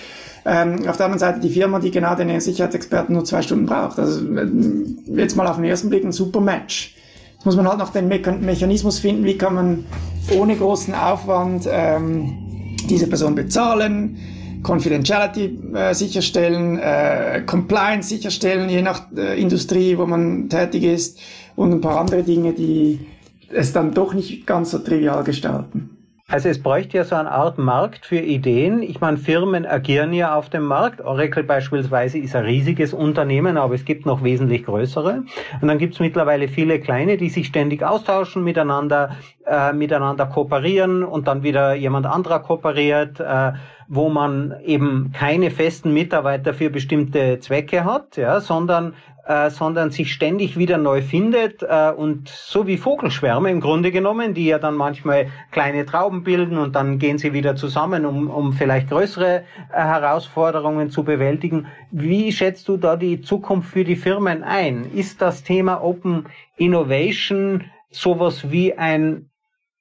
[0.45, 3.99] Ähm, auf der anderen Seite die Firma, die genau den Sicherheitsexperten nur zwei Stunden braucht.
[3.99, 4.47] Also äh,
[5.15, 6.97] jetzt mal auf den ersten Blick ein super Match.
[7.35, 9.85] Jetzt muss man halt noch den Me Mechanismus finden, wie kann man
[10.37, 14.19] ohne großen Aufwand ähm, diese Person bezahlen,
[14.65, 21.21] Confidentiality äh, sicherstellen, äh, Compliance sicherstellen, je nach äh, Industrie, wo man tätig ist
[21.55, 23.07] und ein paar andere Dinge, die
[23.51, 25.94] es dann doch nicht ganz so trivial gestalten.
[26.27, 28.81] Also es bräuchte ja so eine Art Markt für Ideen.
[28.83, 31.03] Ich meine, Firmen agieren ja auf dem Markt.
[31.03, 35.25] Oracle beispielsweise ist ein riesiges Unternehmen, aber es gibt noch wesentlich größere.
[35.61, 41.05] Und dann gibt es mittlerweile viele kleine, die sich ständig austauschen, miteinander, äh, miteinander kooperieren
[41.05, 43.21] und dann wieder jemand anderer kooperiert.
[43.21, 43.53] Äh,
[43.87, 48.95] wo man eben keine festen Mitarbeiter für bestimmte Zwecke hat, ja, sondern
[49.27, 54.35] äh, sondern sich ständig wieder neu findet äh, und so wie Vogelschwärme im Grunde genommen,
[54.35, 58.53] die ja dann manchmal kleine Trauben bilden und dann gehen sie wieder zusammen, um, um
[58.53, 61.67] vielleicht größere äh, Herausforderungen zu bewältigen.
[61.91, 64.91] Wie schätzt du da die Zukunft für die Firmen ein?
[64.95, 69.31] Ist das Thema Open Innovation sowas wie ein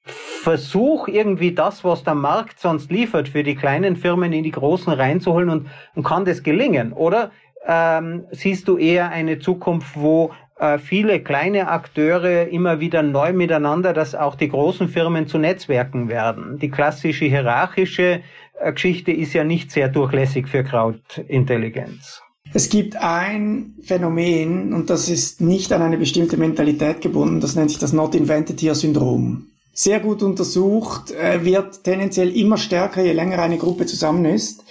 [0.05, 4.91] Versuch, irgendwie das, was der Markt sonst liefert, für die kleinen Firmen in die großen
[4.91, 6.91] reinzuholen und, und kann das gelingen?
[6.91, 7.31] Oder
[7.67, 13.93] ähm, siehst du eher eine Zukunft, wo äh, viele kleine Akteure immer wieder neu miteinander,
[13.93, 16.59] dass auch die großen Firmen zu Netzwerken werden?
[16.59, 18.21] Die klassische hierarchische
[18.59, 22.21] äh, Geschichte ist ja nicht sehr durchlässig für Crowd-Intelligenz.
[22.53, 27.71] Es gibt ein Phänomen und das ist nicht an eine bestimmte Mentalität gebunden, das nennt
[27.71, 33.11] sich das Not Invented Here Syndrom sehr gut untersucht, äh, wird tendenziell immer stärker, je
[33.11, 34.63] länger eine Gruppe zusammen ist.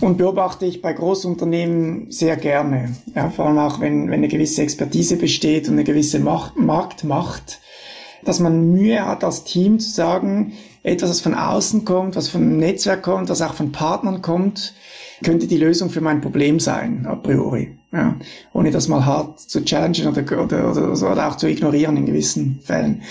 [0.00, 2.94] Und beobachte ich bei Großunternehmen sehr gerne.
[3.14, 7.60] Ja, vor allem auch, wenn, wenn eine gewisse Expertise besteht und eine gewisse Macht, Marktmacht,
[8.24, 12.58] dass man Mühe hat als Team zu sagen, etwas, was von außen kommt, was vom
[12.58, 14.74] Netzwerk kommt, was auch von Partnern kommt,
[15.24, 17.78] könnte die Lösung für mein Problem sein, a priori.
[17.92, 18.16] Ja,
[18.52, 22.60] ohne das mal hart zu challengen oder, oder, oder, oder auch zu ignorieren in gewissen
[22.62, 23.02] Fällen.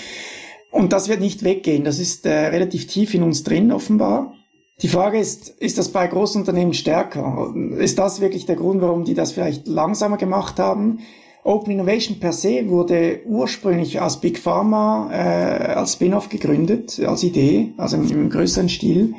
[0.70, 1.84] Und das wird nicht weggehen.
[1.84, 4.34] Das ist äh, relativ tief in uns drin, offenbar.
[4.82, 7.54] Die Frage ist, ist das bei Großunternehmen stärker?
[7.78, 11.00] Ist das wirklich der Grund, warum die das vielleicht langsamer gemacht haben?
[11.44, 17.72] Open Innovation per se wurde ursprünglich aus Big Pharma äh, als Spin-off gegründet, als Idee,
[17.78, 19.14] also im, im größeren Stil.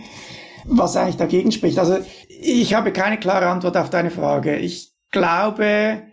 [0.66, 1.80] Was eigentlich dagegen spricht?
[1.80, 4.58] Also ich habe keine klare Antwort auf deine Frage.
[4.58, 6.04] Ich glaube,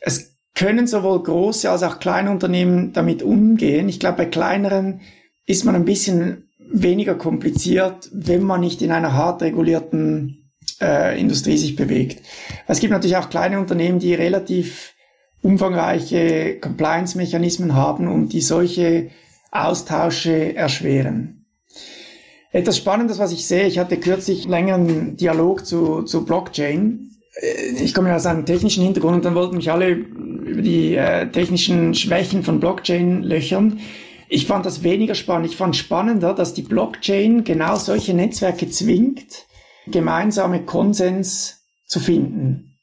[0.00, 3.88] es können sowohl große als auch kleine Unternehmen damit umgehen.
[3.88, 5.00] Ich glaube, bei kleineren
[5.46, 6.45] ist man ein bisschen
[6.82, 12.22] weniger kompliziert, wenn man nicht in einer hart regulierten äh, Industrie sich bewegt.
[12.66, 14.94] Es gibt natürlich auch kleine Unternehmen, die relativ
[15.42, 19.10] umfangreiche Compliance-Mechanismen haben und die solche
[19.50, 21.46] Austausche erschweren.
[22.52, 27.10] Etwas Spannendes, was ich sehe, ich hatte kürzlich längeren Dialog zu, zu Blockchain.
[27.40, 30.94] Äh, ich komme ja aus einem technischen Hintergrund und dann wollten mich alle über die
[30.94, 33.80] äh, technischen Schwächen von Blockchain löchern.
[34.28, 35.50] Ich fand das weniger spannend.
[35.50, 39.46] Ich fand spannender, dass die Blockchain genau solche Netzwerke zwingt,
[39.86, 42.78] gemeinsame Konsens zu finden.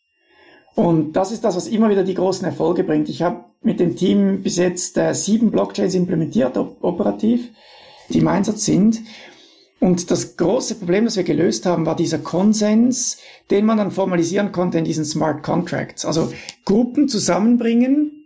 [0.75, 3.09] Und das ist das, was immer wieder die großen Erfolge bringt.
[3.09, 7.49] Ich habe mit dem Team bis jetzt äh, sieben Blockchains implementiert, op operativ,
[8.09, 9.01] die im Einsatz sind.
[9.79, 13.17] Und das große Problem, das wir gelöst haben, war dieser Konsens,
[13.51, 16.05] den man dann formalisieren konnte in diesen Smart Contracts.
[16.05, 16.31] Also
[16.63, 18.22] Gruppen zusammenbringen,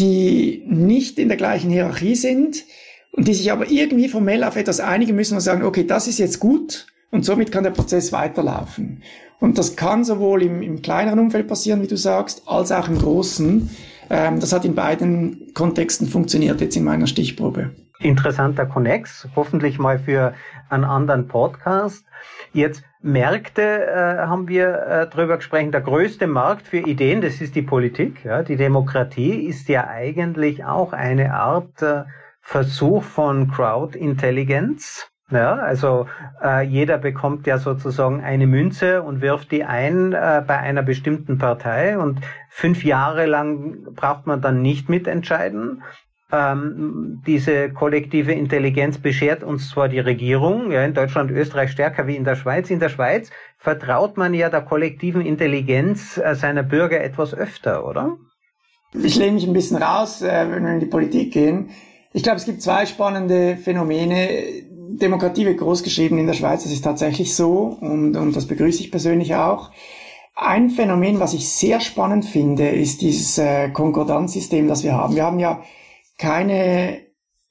[0.00, 2.64] die nicht in der gleichen Hierarchie sind
[3.12, 6.18] und die sich aber irgendwie formell auf etwas einigen müssen und sagen, okay, das ist
[6.18, 9.02] jetzt gut und somit kann der Prozess weiterlaufen.
[9.38, 12.98] Und das kann sowohl im, im kleineren Umfeld passieren, wie du sagst, als auch im
[12.98, 13.70] großen.
[14.10, 19.98] Ähm, das hat in beiden Kontexten funktioniert jetzt in meiner Stichprobe interessanter Connex, hoffentlich mal
[19.98, 20.34] für
[20.68, 22.04] einen anderen Podcast.
[22.52, 25.72] Jetzt Märkte äh, haben wir äh, drüber gesprochen.
[25.72, 28.24] Der größte Markt für Ideen, das ist die Politik.
[28.24, 28.42] Ja?
[28.42, 32.04] Die Demokratie ist ja eigentlich auch eine Art äh,
[32.40, 35.10] Versuch von Crowd Intelligence.
[35.30, 36.08] Ja, also
[36.42, 41.38] äh, jeder bekommt ja sozusagen eine Münze und wirft die ein äh, bei einer bestimmten
[41.38, 45.84] Partei und fünf Jahre lang braucht man dann nicht mitentscheiden,
[46.32, 52.16] ähm, diese kollektive Intelligenz beschert uns zwar die Regierung, ja, in Deutschland, Österreich stärker wie
[52.16, 52.70] in der Schweiz.
[52.70, 58.16] In der Schweiz vertraut man ja der kollektiven Intelligenz äh, seiner Bürger etwas öfter, oder?
[58.92, 61.70] Ich lehne mich ein bisschen raus, äh, wenn wir in die Politik gehen.
[62.12, 64.28] Ich glaube, es gibt zwei spannende Phänomene.
[64.70, 68.90] Demokratie wird großgeschrieben in der Schweiz, das ist tatsächlich so und, und das begrüße ich
[68.90, 69.70] persönlich auch.
[70.34, 75.14] Ein Phänomen, was ich sehr spannend finde, ist dieses äh, Konkordanzsystem, das wir haben.
[75.14, 75.62] Wir haben ja
[76.20, 76.98] keine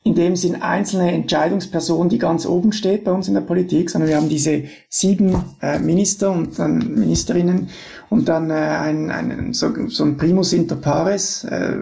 [0.03, 4.09] in dem Sinn einzelne Entscheidungsperson, die ganz oben steht bei uns in der Politik, sondern
[4.09, 7.69] wir haben diese sieben äh, Minister und dann Ministerinnen
[8.09, 11.73] und dann äh, ein, ein, so, so ein Primus inter pares, äh,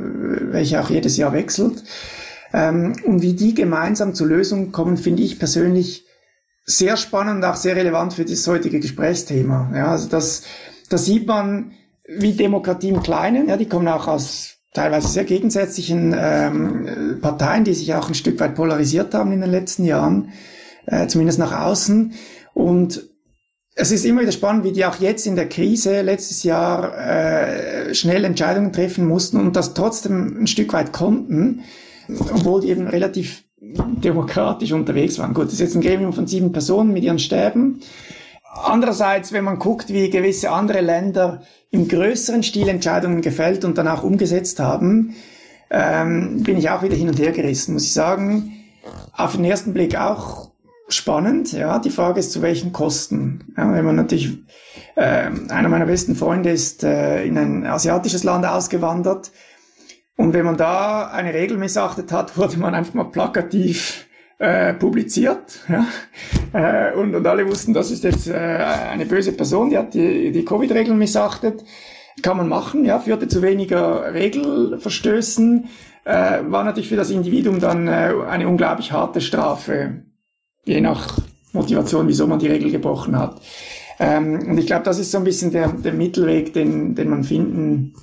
[0.51, 1.83] welcher auch jedes Jahr wechselt.
[2.53, 6.05] Ähm, und wie die gemeinsam zu Lösungen kommen, finde ich persönlich
[6.65, 9.71] sehr spannend und auch sehr relevant für das heutige Gesprächsthema.
[9.75, 10.41] Ja, also das,
[10.89, 11.71] da sieht man,
[12.07, 17.73] wie Demokratie im Kleinen, ja, die kommen auch aus teilweise sehr gegensätzlichen ähm, Parteien, die
[17.73, 20.29] sich auch ein Stück weit polarisiert haben in den letzten Jahren,
[20.85, 22.13] äh, zumindest nach außen.
[22.53, 23.03] Und
[23.73, 27.95] es ist immer wieder spannend, wie die auch jetzt in der Krise letztes Jahr äh,
[27.95, 31.61] schnell Entscheidungen treffen mussten und das trotzdem ein Stück weit konnten,
[32.07, 35.33] obwohl die eben relativ demokratisch unterwegs waren.
[35.33, 37.81] Gut, das ist jetzt ein Gremium von sieben Personen mit ihren Stäben.
[38.63, 43.87] Andererseits, wenn man guckt, wie gewisse andere Länder im größeren Stil Entscheidungen gefällt und dann
[43.87, 45.15] auch umgesetzt haben,
[45.69, 48.53] ähm, bin ich auch wieder hin und her gerissen, muss ich sagen.
[49.13, 50.51] Auf den ersten Blick auch
[50.87, 51.51] spannend.
[51.51, 53.53] Ja, die Frage ist, zu welchen Kosten.
[53.57, 54.37] Ja, wenn man natürlich,
[54.95, 59.31] äh, einer meiner besten Freunde ist äh, in ein asiatisches Land ausgewandert.
[60.15, 64.06] Und wenn man da eine Regel missachtet hat, wurde man einfach mal plakativ
[64.39, 65.59] äh, publiziert.
[65.67, 65.87] Ja?
[66.53, 70.31] Äh, und, und alle wussten, das ist jetzt äh, eine böse Person, die hat die,
[70.31, 71.63] die Covid-Regeln missachtet.
[72.21, 75.67] Kann man machen, ja, führte zu weniger Regelverstößen,
[76.05, 80.03] äh, war natürlich für das Individuum dann äh, eine unglaublich harte Strafe,
[80.65, 81.19] je nach
[81.53, 83.41] Motivation, wieso man die Regel gebrochen hat.
[83.99, 87.23] Ähm, und ich glaube, das ist so ein bisschen der, der Mittelweg, den, den man
[87.23, 87.93] finden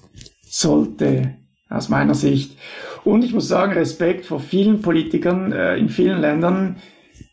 [0.43, 1.35] sollte,
[1.69, 2.57] aus meiner Sicht.
[3.05, 6.77] Und ich muss sagen, Respekt vor vielen Politikern äh, in vielen Ländern,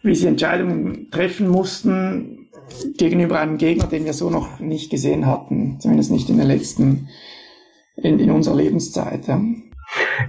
[0.04, 2.50] wie sie Entscheidungen treffen mussten
[2.98, 7.10] gegenüber einem Gegner, den wir so noch nicht gesehen hatten, zumindest nicht in den letzten,
[7.96, 9.28] in, in unserer Lebenszeit.
[9.28, 9.42] Ja.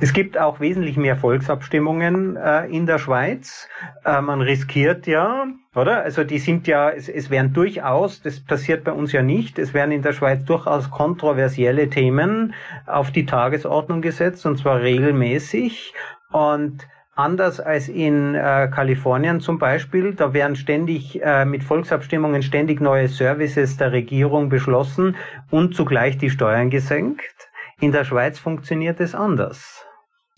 [0.01, 3.69] Es gibt auch wesentlich mehr Volksabstimmungen äh, in der Schweiz.
[4.05, 6.03] Äh, man riskiert ja, oder?
[6.03, 9.75] Also die sind ja, es, es werden durchaus, das passiert bei uns ja nicht, es
[9.75, 12.55] werden in der Schweiz durchaus kontroversielle Themen
[12.87, 15.95] auf die Tagesordnung gesetzt, und zwar regelmäßig.
[16.31, 22.81] Und Anders als in äh, Kalifornien zum Beispiel, da werden ständig äh, mit Volksabstimmungen ständig
[22.81, 25.17] neue Services der Regierung beschlossen
[25.51, 27.52] und zugleich die Steuern gesenkt.
[27.83, 29.85] In der Schweiz funktioniert es anders.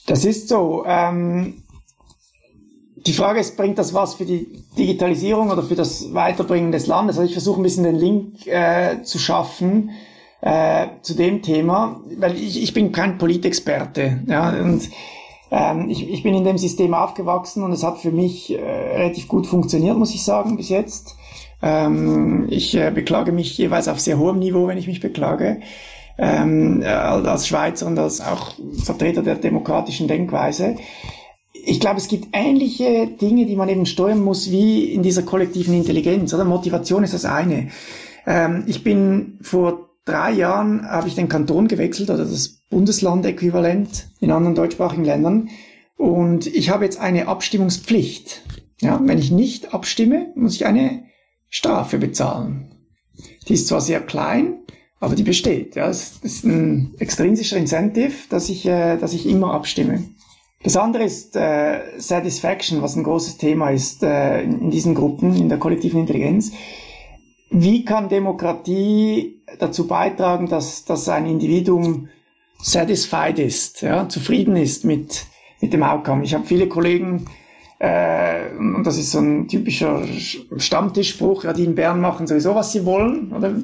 [0.07, 0.83] Das ist so.
[0.87, 1.63] Ähm,
[2.97, 7.19] die Frage ist, bringt das was für die Digitalisierung oder für das Weiterbringen des Landes?
[7.19, 9.91] Also ich versuche ein bisschen den Link äh, zu schaffen
[10.41, 14.23] äh, zu dem Thema, weil ich, ich bin kein Politexperte.
[14.27, 14.89] Ja, und
[15.51, 19.29] ähm, ich, ich bin in dem System aufgewachsen und es hat für mich äh, relativ
[19.29, 21.15] gut funktioniert, muss ich sagen, bis jetzt.
[21.61, 25.61] Ähm, ich äh, beklage mich jeweils auf sehr hohem Niveau, wenn ich mich beklage
[26.19, 30.77] ähm, äh, als Schweizer und als auch Vertreter der demokratischen Denkweise.
[31.53, 35.75] Ich glaube, es gibt ähnliche Dinge, die man eben steuern muss, wie in dieser kollektiven
[35.75, 36.35] Intelligenz.
[36.35, 37.69] Oder Motivation ist das eine.
[38.27, 44.31] Ähm, ich bin vor drei Jahren habe ich den Kanton gewechselt oder das Bundesland-Äquivalent in
[44.31, 45.49] anderen deutschsprachigen Ländern.
[45.97, 48.43] Und ich habe jetzt eine Abstimmungspflicht.
[48.81, 51.05] Ja, wenn ich nicht abstimme, muss ich eine
[51.49, 52.73] Strafe bezahlen.
[53.49, 54.64] Die ist zwar sehr klein,
[55.05, 55.77] aber die besteht.
[55.77, 55.89] Ja.
[55.89, 60.05] Es ist ein extrinsischer Incentive, dass ich, äh, dass ich immer abstimme.
[60.63, 65.37] Das andere ist äh, Satisfaction, was ein großes Thema ist äh, in, in diesen Gruppen,
[65.37, 66.53] in der kollektiven Intelligenz.
[67.51, 72.09] Wie kann Demokratie dazu beitragen, dass, dass ein Individuum
[72.59, 75.27] satisfied ist, ja, zufrieden ist mit,
[75.61, 76.25] mit dem Outcome?
[76.25, 77.27] Ich habe viele Kollegen,
[77.79, 80.03] äh, und das ist so ein typischer
[80.57, 83.55] Stammtischspruch, ja, die in Bern machen sowieso, was sie wollen, oder?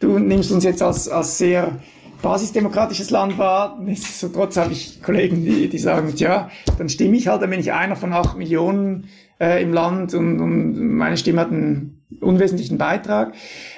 [0.00, 1.78] Du nimmst uns jetzt als, als sehr
[2.22, 3.78] basisdemokratisches Land wahr.
[3.80, 7.72] Nichtsdestotrotz habe ich Kollegen, die, die sagen, ja, dann stimme ich halt, dann bin ich
[7.72, 9.08] einer von acht Millionen
[9.40, 13.34] äh, im Land und, und meine Stimme hat einen unwesentlichen Beitrag.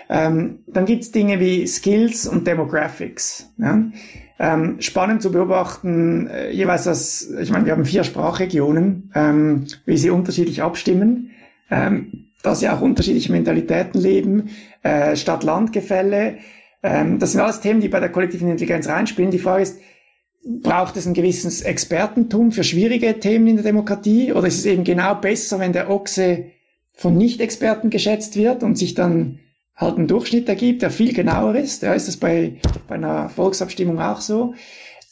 [0.08, 3.52] Ähm, dann gibt's Dinge wie Skills und Demographics.
[3.58, 3.84] Ja?
[4.38, 9.96] Ähm, spannend zu beobachten, äh, jeweils das, ich meine, wir haben vier Sprachregionen, ähm, wie
[9.96, 11.30] sie unterschiedlich abstimmen.
[11.70, 14.50] Ähm, da sie auch unterschiedliche Mentalitäten leben,
[14.82, 16.38] äh, Stadt-Land-Gefälle.
[16.82, 19.30] Ähm, das sind alles Themen, die bei der kollektiven Intelligenz reinspielen.
[19.30, 19.78] Die Frage ist,
[20.44, 24.82] braucht es ein gewisses Expertentum für schwierige Themen in der Demokratie oder ist es eben
[24.82, 26.46] genau besser, wenn der Ochse
[26.94, 29.38] von Nicht-Experten geschätzt wird und sich dann
[29.76, 31.82] halt ein Durchschnitt ergibt, der viel genauer ist?
[31.82, 32.54] Ja, ist das bei,
[32.88, 34.54] bei einer Volksabstimmung auch so?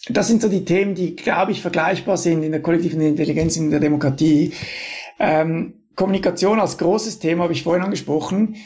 [0.08, 3.70] Das sind so die Themen, die, glaube ich, vergleichbar sind in der kollektiven Intelligenz in
[3.70, 4.52] der Demokratie.
[5.18, 8.56] Ähm, Kommunikation als großes Thema habe ich vorhin angesprochen.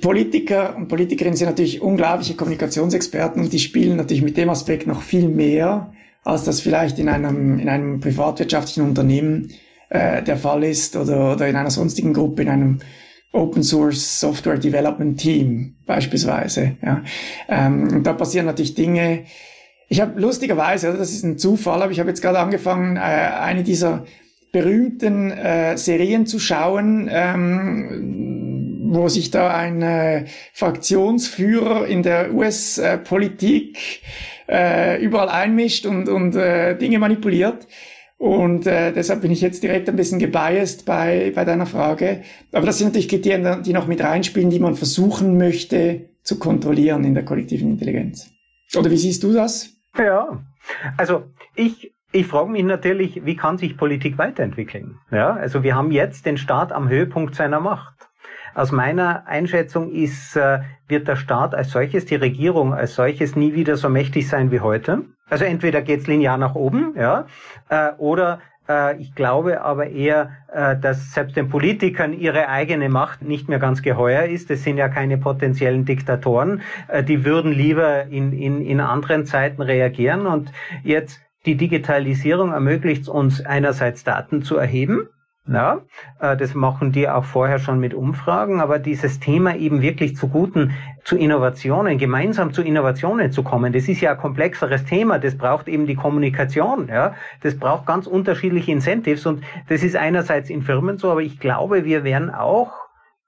[0.00, 5.02] Politiker und Politikerinnen sind natürlich unglaubliche Kommunikationsexperten und die spielen natürlich mit dem Aspekt noch
[5.02, 5.92] viel mehr
[6.24, 9.52] als das vielleicht in einem, in einem privatwirtschaftlichen Unternehmen
[9.88, 12.78] äh, der Fall ist oder, oder in einer sonstigen Gruppe, in einem
[13.30, 16.76] Open Source Software Development Team beispielsweise.
[16.82, 17.04] Ja.
[17.48, 19.26] Ähm, und da passieren natürlich Dinge.
[19.88, 22.98] Ich habe lustigerweise, also das ist ein Zufall, aber ich habe jetzt gerade angefangen, äh,
[22.98, 24.04] eine dieser
[24.56, 34.00] berühmten äh, Serien zu schauen, ähm, wo sich da ein äh, Fraktionsführer in der US-Politik
[34.48, 37.66] äh, überall einmischt und, und äh, Dinge manipuliert.
[38.16, 42.22] Und äh, deshalb bin ich jetzt direkt ein bisschen gebiased bei, bei deiner Frage.
[42.52, 47.04] Aber das sind natürlich Kriterien, die noch mit reinspielen, die man versuchen möchte zu kontrollieren
[47.04, 48.30] in der kollektiven Intelligenz.
[48.74, 49.68] Oder wie siehst du das?
[49.98, 50.42] Ja,
[50.96, 54.98] also ich ich frage mich natürlich, wie kann sich Politik weiterentwickeln?
[55.10, 58.08] Ja, also wir haben jetzt den Staat am Höhepunkt seiner Macht.
[58.54, 63.52] Aus meiner Einschätzung ist, äh, wird der Staat als solches, die Regierung als solches nie
[63.52, 65.02] wieder so mächtig sein wie heute.
[65.28, 67.26] Also entweder geht's linear nach oben, ja,
[67.68, 70.30] äh, oder äh, ich glaube aber eher,
[70.80, 74.48] dass selbst den Politikern ihre eigene Macht nicht mehr ganz geheuer ist.
[74.48, 76.62] Das sind ja keine potenziellen Diktatoren.
[77.06, 80.26] Die würden lieber in, in, in anderen Zeiten reagieren.
[80.26, 80.50] Und
[80.82, 85.08] jetzt die Digitalisierung ermöglicht uns einerseits Daten zu erheben,
[85.48, 85.80] ja,
[86.20, 90.28] äh, das machen die auch vorher schon mit Umfragen, aber dieses Thema eben wirklich zu
[90.28, 90.72] guten,
[91.04, 95.68] zu Innovationen, gemeinsam zu Innovationen zu kommen, das ist ja ein komplexeres Thema, das braucht
[95.68, 100.98] eben die Kommunikation, ja, das braucht ganz unterschiedliche Incentives und das ist einerseits in Firmen
[100.98, 102.72] so, aber ich glaube, wir werden auch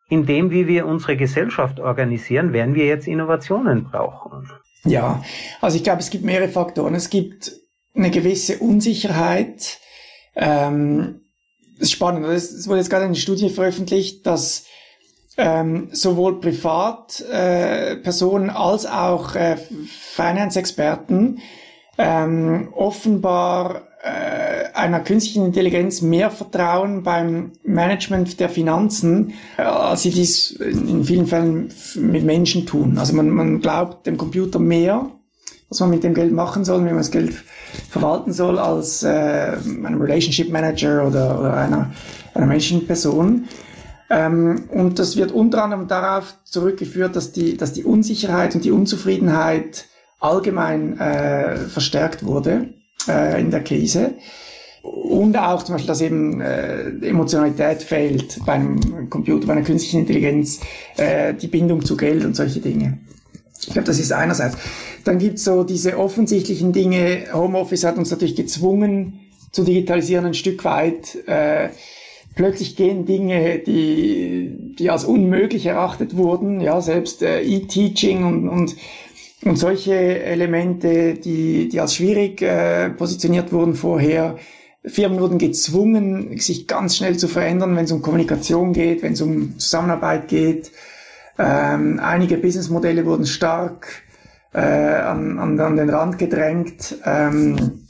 [0.09, 4.49] in dem, wie wir unsere Gesellschaft organisieren, werden wir jetzt Innovationen brauchen.
[4.85, 5.23] Ja,
[5.61, 6.95] also ich glaube, es gibt mehrere Faktoren.
[6.95, 7.53] Es gibt
[7.99, 9.79] eine gewisse Unsicherheit,
[10.35, 11.21] ähm,
[11.79, 12.27] ist spannend.
[12.27, 14.65] Es wurde jetzt gerade eine Studie veröffentlicht, dass
[15.37, 21.39] ähm, sowohl Privatpersonen äh, als auch äh, Finance-Experten
[21.97, 30.11] ähm, offenbar äh, einer künstlichen Intelligenz mehr vertrauen beim Management der Finanzen, äh, als sie
[30.11, 32.99] dies in vielen Fällen mit Menschen tun.
[32.99, 35.11] Also man, man glaubt dem Computer mehr,
[35.69, 37.35] was man mit dem Geld machen soll, wie man das Geld
[37.91, 41.93] verwalten soll als äh, einem Relationship Manager oder, oder einer,
[42.35, 43.45] einer Menschenperson.
[44.11, 48.71] Ähm, und das wird unter anderem darauf zurückgeführt, dass die, dass die Unsicherheit und die
[48.71, 49.87] Unzufriedenheit
[50.21, 52.71] allgemein äh, verstärkt wurde
[53.07, 54.15] äh, in der Krise.
[54.83, 60.01] Und auch zum Beispiel, dass eben äh, Emotionalität fehlt bei einem Computer, bei einer künstlichen
[60.01, 60.61] Intelligenz,
[60.97, 62.99] äh, die Bindung zu Geld und solche Dinge.
[63.61, 64.57] Ich glaube, das ist einerseits.
[65.05, 67.27] Dann gibt's so diese offensichtlichen Dinge.
[67.33, 69.21] Homeoffice hat uns natürlich gezwungen
[69.53, 71.17] zu digitalisieren ein Stück weit.
[71.27, 71.71] Äh,
[72.35, 78.77] plötzlich gehen Dinge, die, die als unmöglich erachtet wurden, ja, selbst äh, E-Teaching und, und,
[79.45, 84.37] und solche Elemente, die, die als schwierig äh, positioniert wurden vorher.
[84.85, 89.21] Firmen wurden gezwungen, sich ganz schnell zu verändern, wenn es um Kommunikation geht, wenn es
[89.21, 90.71] um Zusammenarbeit geht.
[91.39, 94.03] Ähm, einige Businessmodelle wurden stark
[94.53, 96.97] äh, an, an, an den Rand gedrängt.
[97.05, 97.85] Ähm,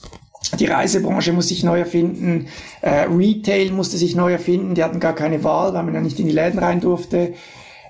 [0.58, 2.46] die Reisebranche muss sich neu erfinden,
[2.80, 6.18] äh, Retail musste sich neu erfinden, die hatten gar keine Wahl, weil man ja nicht
[6.20, 7.34] in die Läden rein durfte.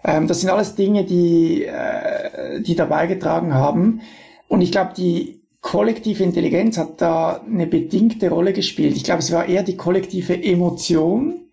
[0.05, 4.01] Ähm, das sind alles Dinge, die, äh, die dabei getragen haben.
[4.49, 8.97] Und ich glaube, die kollektive Intelligenz hat da eine bedingte Rolle gespielt.
[8.97, 11.48] Ich glaube, es war eher die kollektive Emotion,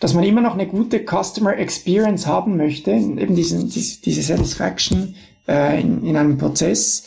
[0.00, 5.14] dass man immer noch eine gute Customer Experience haben möchte, eben diese, diese, diese Satisfaction
[5.48, 7.06] äh, in, in einem Prozess,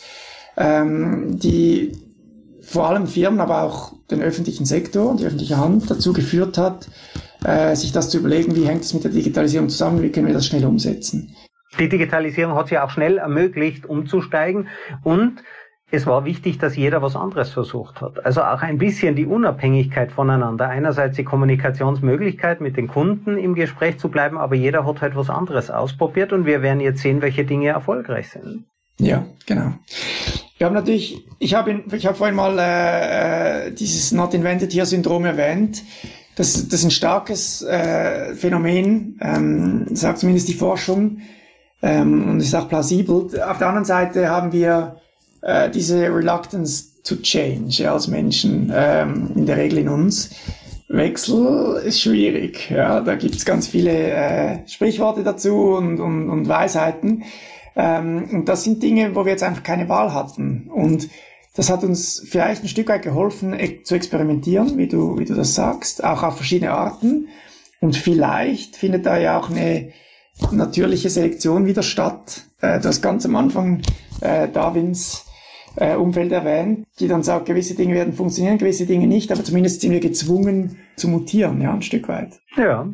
[0.56, 1.92] ähm, die
[2.60, 6.88] vor allem Firmen, aber auch den öffentlichen Sektor, die öffentliche Hand dazu geführt hat,
[7.44, 10.34] äh, sich das zu überlegen, wie hängt es mit der Digitalisierung zusammen, wie können wir
[10.34, 11.34] das schnell umsetzen.
[11.78, 14.68] Die Digitalisierung hat ja auch schnell ermöglicht, umzusteigen
[15.02, 15.42] und
[15.92, 18.24] es war wichtig, dass jeder was anderes versucht hat.
[18.24, 20.66] Also auch ein bisschen die Unabhängigkeit voneinander.
[20.68, 25.28] Einerseits die Kommunikationsmöglichkeit, mit den Kunden im Gespräch zu bleiben, aber jeder hat halt was
[25.28, 28.64] anderes ausprobiert und wir werden jetzt sehen, welche Dinge erfolgreich sind.
[28.98, 29.74] Ja, genau.
[30.56, 34.86] Wir haben natürlich, ich habe ich habe vorhin mal äh, äh, dieses Not Invented Here
[34.86, 35.82] Syndrom erwähnt.
[36.36, 41.18] Das, das ist ein starkes äh, Phänomen, ähm, sagt zumindest die Forschung,
[41.82, 43.28] ähm, und ist auch plausibel.
[43.42, 45.01] Auf der anderen Seite haben wir
[45.42, 50.30] äh, diese Reluctance to change ja, als Menschen, ähm, in der Regel in uns.
[50.88, 52.70] Wechsel ist schwierig.
[52.70, 57.24] Ja, da gibt's ganz viele äh, Sprichworte dazu und, und, und Weisheiten.
[57.74, 60.68] Ähm, und das sind Dinge, wo wir jetzt einfach keine Wahl hatten.
[60.72, 61.08] Und
[61.54, 65.34] das hat uns vielleicht ein Stück weit geholfen, e zu experimentieren, wie du, wie du
[65.34, 67.28] das sagst, auch auf verschiedene Arten.
[67.80, 69.92] Und vielleicht findet da ja auch eine
[70.50, 72.44] natürliche Selektion wieder statt.
[72.60, 73.82] Äh, du hast ganz am Anfang
[74.20, 75.24] äh, Darwins
[75.76, 79.80] äh, Umfeld erwähnt, die dann sagt, gewisse Dinge werden funktionieren, gewisse Dinge nicht, aber zumindest
[79.80, 82.40] sind wir gezwungen zu mutieren, ja, ein Stück weit.
[82.56, 82.86] Ja.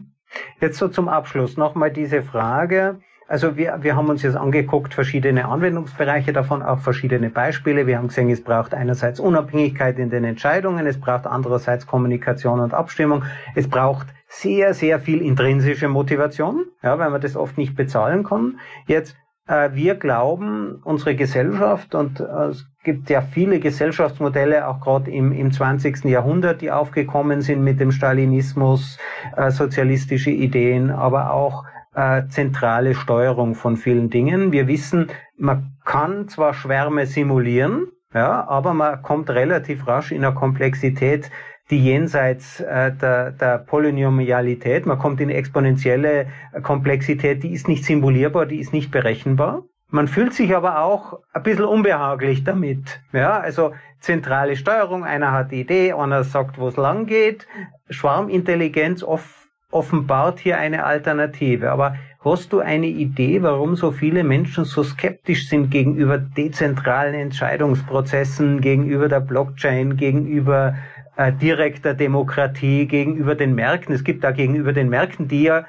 [0.60, 3.00] Jetzt so zum Abschluss nochmal diese Frage.
[3.28, 7.86] Also wir, wir haben uns jetzt angeguckt, verschiedene Anwendungsbereiche davon, auch verschiedene Beispiele.
[7.86, 12.72] Wir haben gesehen, es braucht einerseits Unabhängigkeit in den Entscheidungen, es braucht andererseits Kommunikation und
[12.72, 13.24] Abstimmung,
[13.54, 18.60] es braucht sehr, sehr viel intrinsische Motivation, ja, weil man das oft nicht bezahlen kann.
[18.86, 19.14] Jetzt,
[19.48, 25.52] wir glauben, unsere Gesellschaft, und äh, es gibt ja viele Gesellschaftsmodelle, auch gerade im, im
[25.52, 26.04] 20.
[26.04, 28.98] Jahrhundert, die aufgekommen sind mit dem Stalinismus,
[29.36, 34.52] äh, sozialistische Ideen, aber auch äh, zentrale Steuerung von vielen Dingen.
[34.52, 40.34] Wir wissen, man kann zwar Schwärme simulieren, ja, aber man kommt relativ rasch in eine
[40.34, 41.30] Komplexität,
[41.70, 46.26] die jenseits äh, der, der Polynomialität, man kommt in exponentielle
[46.62, 49.64] Komplexität, die ist nicht simulierbar, die ist nicht berechenbar.
[49.90, 53.00] Man fühlt sich aber auch ein bisschen unbehaglich damit.
[53.12, 57.46] Ja, also zentrale Steuerung, einer hat die Idee, einer sagt, wo es lang geht.
[57.88, 61.70] Schwarmintelligenz oft offenbart hier eine Alternative.
[61.70, 68.60] Aber hast du eine Idee, warum so viele Menschen so skeptisch sind gegenüber dezentralen Entscheidungsprozessen,
[68.60, 70.76] gegenüber der Blockchain, gegenüber
[71.18, 73.94] äh, direkter Demokratie, gegenüber den Märkten?
[73.94, 75.66] Es gibt da gegenüber den Märkten, die ja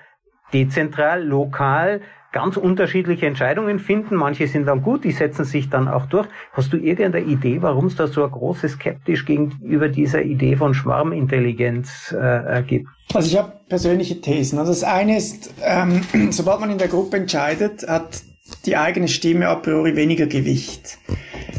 [0.54, 4.16] dezentral, lokal ganz unterschiedliche Entscheidungen finden.
[4.16, 6.28] Manche sind dann gut, die setzen sich dann auch durch.
[6.54, 10.74] Hast du irgendeine Idee, warum es da so eine große Skeptisch gegenüber dieser Idee von
[10.74, 12.88] Schwarmintelligenz äh, gibt?
[13.14, 14.60] Also ich habe persönliche Thesen.
[14.60, 18.22] Also das eine ist, ähm, sobald man in der Gruppe entscheidet, hat
[18.66, 21.00] die eigene Stimme a priori weniger Gewicht.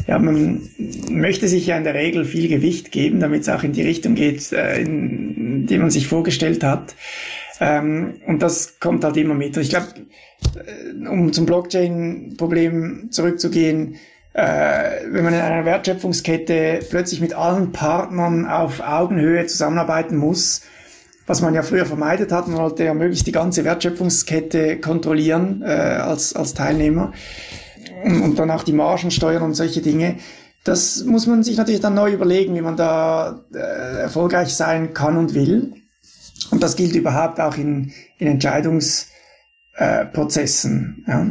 [0.06, 0.60] Ja, man
[1.08, 4.14] möchte sich ja in der Regel viel Gewicht geben, damit es auch in die Richtung
[4.14, 6.94] geht, äh, in die man sich vorgestellt hat.
[7.60, 9.56] Ähm, und das kommt halt immer mit.
[9.56, 9.88] Ich glaube,
[10.56, 13.96] äh, um zum Blockchain-Problem zurückzugehen,
[14.32, 20.62] äh, wenn man in einer Wertschöpfungskette plötzlich mit allen Partnern auf Augenhöhe zusammenarbeiten muss,
[21.26, 25.66] was man ja früher vermeidet hat, man wollte ja möglichst die ganze Wertschöpfungskette kontrollieren äh,
[25.66, 27.12] als, als Teilnehmer
[28.24, 30.16] und, dann auch die Margen steuern und solche Dinge.
[30.64, 35.16] Das muss man sich natürlich dann neu überlegen, wie man da äh, erfolgreich sein kann
[35.16, 35.72] und will.
[36.50, 39.06] Und das gilt überhaupt auch in, in Entscheidungs-
[39.80, 40.06] äh.
[41.06, 41.26] Ja.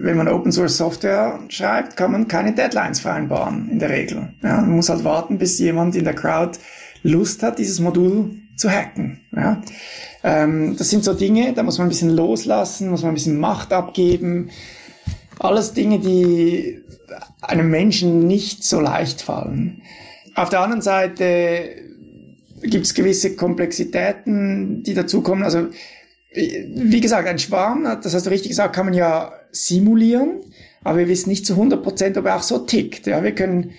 [0.00, 4.34] Wenn man Open Source Software schreibt, kann man keine Deadlines vereinbaren in der Regel.
[4.42, 4.60] Ja.
[4.60, 6.58] Man muss halt warten, bis jemand in der Crowd
[7.02, 9.20] Lust hat, dieses Modul zu hacken.
[9.34, 9.62] Ja.
[10.22, 13.38] Ähm, das sind so Dinge, da muss man ein bisschen loslassen, muss man ein bisschen
[13.38, 14.50] Macht abgeben.
[15.38, 16.82] Alles Dinge, die
[17.40, 19.82] einem Menschen nicht so leicht fallen.
[20.34, 21.76] Auf der anderen Seite
[22.62, 25.44] gibt es gewisse Komplexitäten, die dazukommen.
[25.44, 25.68] Also
[26.34, 30.40] wie gesagt, ein Schwarm, das hast du richtig gesagt, kann man ja simulieren,
[30.84, 33.06] aber wir wissen nicht zu 100 Prozent, ob er auch so tickt.
[33.06, 33.72] Ja, wir können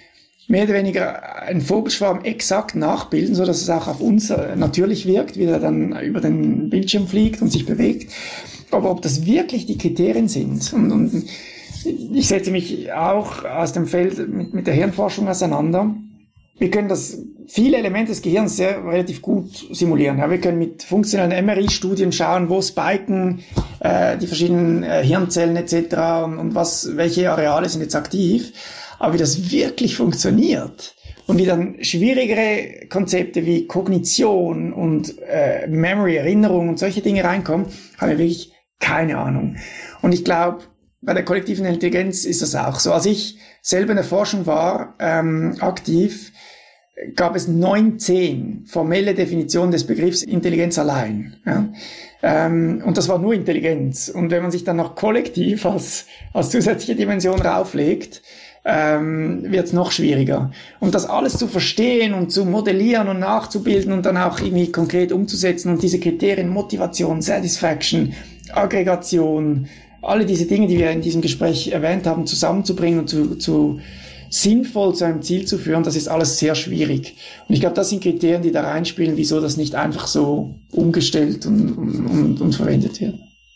[0.48, 5.06] mehr oder weniger einen Vogelschwarm exakt nachbilden, so dass es auch auf uns äh, natürlich
[5.06, 8.12] wirkt, wie er dann über den Bildschirm fliegt und sich bewegt.
[8.72, 11.26] Aber ob das wirklich die Kriterien sind und, und
[11.86, 15.96] ich setze mich auch aus dem Feld mit, mit der Hirnforschung auseinander
[16.60, 17.18] wir können das
[17.48, 20.20] viele Elemente des Gehirns sehr relativ gut simulieren.
[20.20, 23.40] Ja, wir können mit funktionellen MRI-Studien schauen, wo spiken
[23.80, 25.96] äh, die verschiedenen äh, Hirnzellen etc.
[26.26, 28.52] Und, und was, welche Areale sind jetzt aktiv.
[29.00, 36.18] Aber wie das wirklich funktioniert und wie dann schwierigere Konzepte wie Kognition und äh, Memory,
[36.18, 37.68] Erinnerung und solche Dinge reinkommen,
[37.98, 39.56] haben wir wirklich keine Ahnung.
[40.02, 40.64] Und ich glaube,
[41.02, 42.92] bei der kollektiven Intelligenz ist das auch so.
[42.92, 46.32] Als ich selber in der Forschung war, ähm, aktiv,
[47.16, 51.38] gab es 19 formelle Definitionen des Begriffs Intelligenz allein.
[51.46, 51.70] Ja.
[52.22, 54.10] Ähm, und das war nur Intelligenz.
[54.10, 58.22] Und wenn man sich dann noch kollektiv als, als zusätzliche Dimension rauflegt,
[58.66, 60.52] ähm, wird es noch schwieriger.
[60.82, 65.14] Und das alles zu verstehen und zu modellieren und nachzubilden und dann auch irgendwie konkret
[65.14, 68.14] umzusetzen und diese Kriterien Motivation, Satisfaction,
[68.52, 69.70] Aggregation,
[70.02, 73.80] alle diese Dinge, die wir in diesem Gespräch erwähnt haben, zusammenzubringen und zu, zu
[74.30, 77.16] sinnvoll zu einem Ziel zu führen, das ist alles sehr schwierig.
[77.48, 81.46] Und ich glaube, das sind Kriterien, die da reinspielen, wieso das nicht einfach so umgestellt
[81.46, 83.16] und, und, und verwendet wird.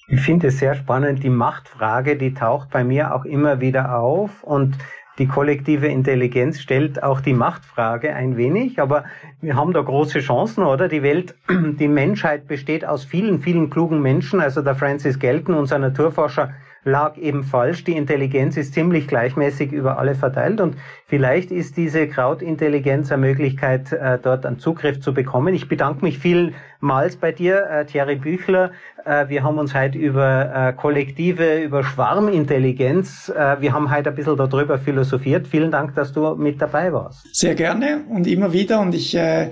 [0.09, 1.23] Ich finde es sehr spannend.
[1.23, 4.75] Die Machtfrage, die taucht bei mir auch immer wieder auf und
[5.19, 9.05] die kollektive Intelligenz stellt auch die Machtfrage ein wenig, aber
[9.41, 10.87] wir haben da große Chancen, oder?
[10.87, 14.39] Die Welt, die Menschheit besteht aus vielen, vielen klugen Menschen.
[14.39, 16.53] Also der Francis Galton, unser Naturforscher,
[16.83, 17.83] lag eben falsch.
[17.83, 20.75] Die Intelligenz ist ziemlich gleichmäßig über alle verteilt und
[21.05, 25.53] vielleicht ist diese Krautintelligenz eine Möglichkeit, äh, dort einen Zugriff zu bekommen.
[25.53, 28.71] Ich bedanke mich vielmals bei dir, äh, Thierry Büchler.
[29.05, 34.77] Äh, wir haben uns heute über kollektive, über Schwarmintelligenz, wir haben heute ein bisschen darüber
[34.77, 35.47] philosophiert.
[35.47, 37.35] Vielen Dank, dass du mit dabei warst.
[37.35, 39.51] Sehr gerne und immer wieder und ich äh,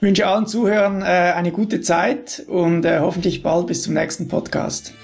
[0.00, 4.94] wünsche allen Zuhörern eine gute Zeit und hoffentlich bald bis zum nächsten Podcast.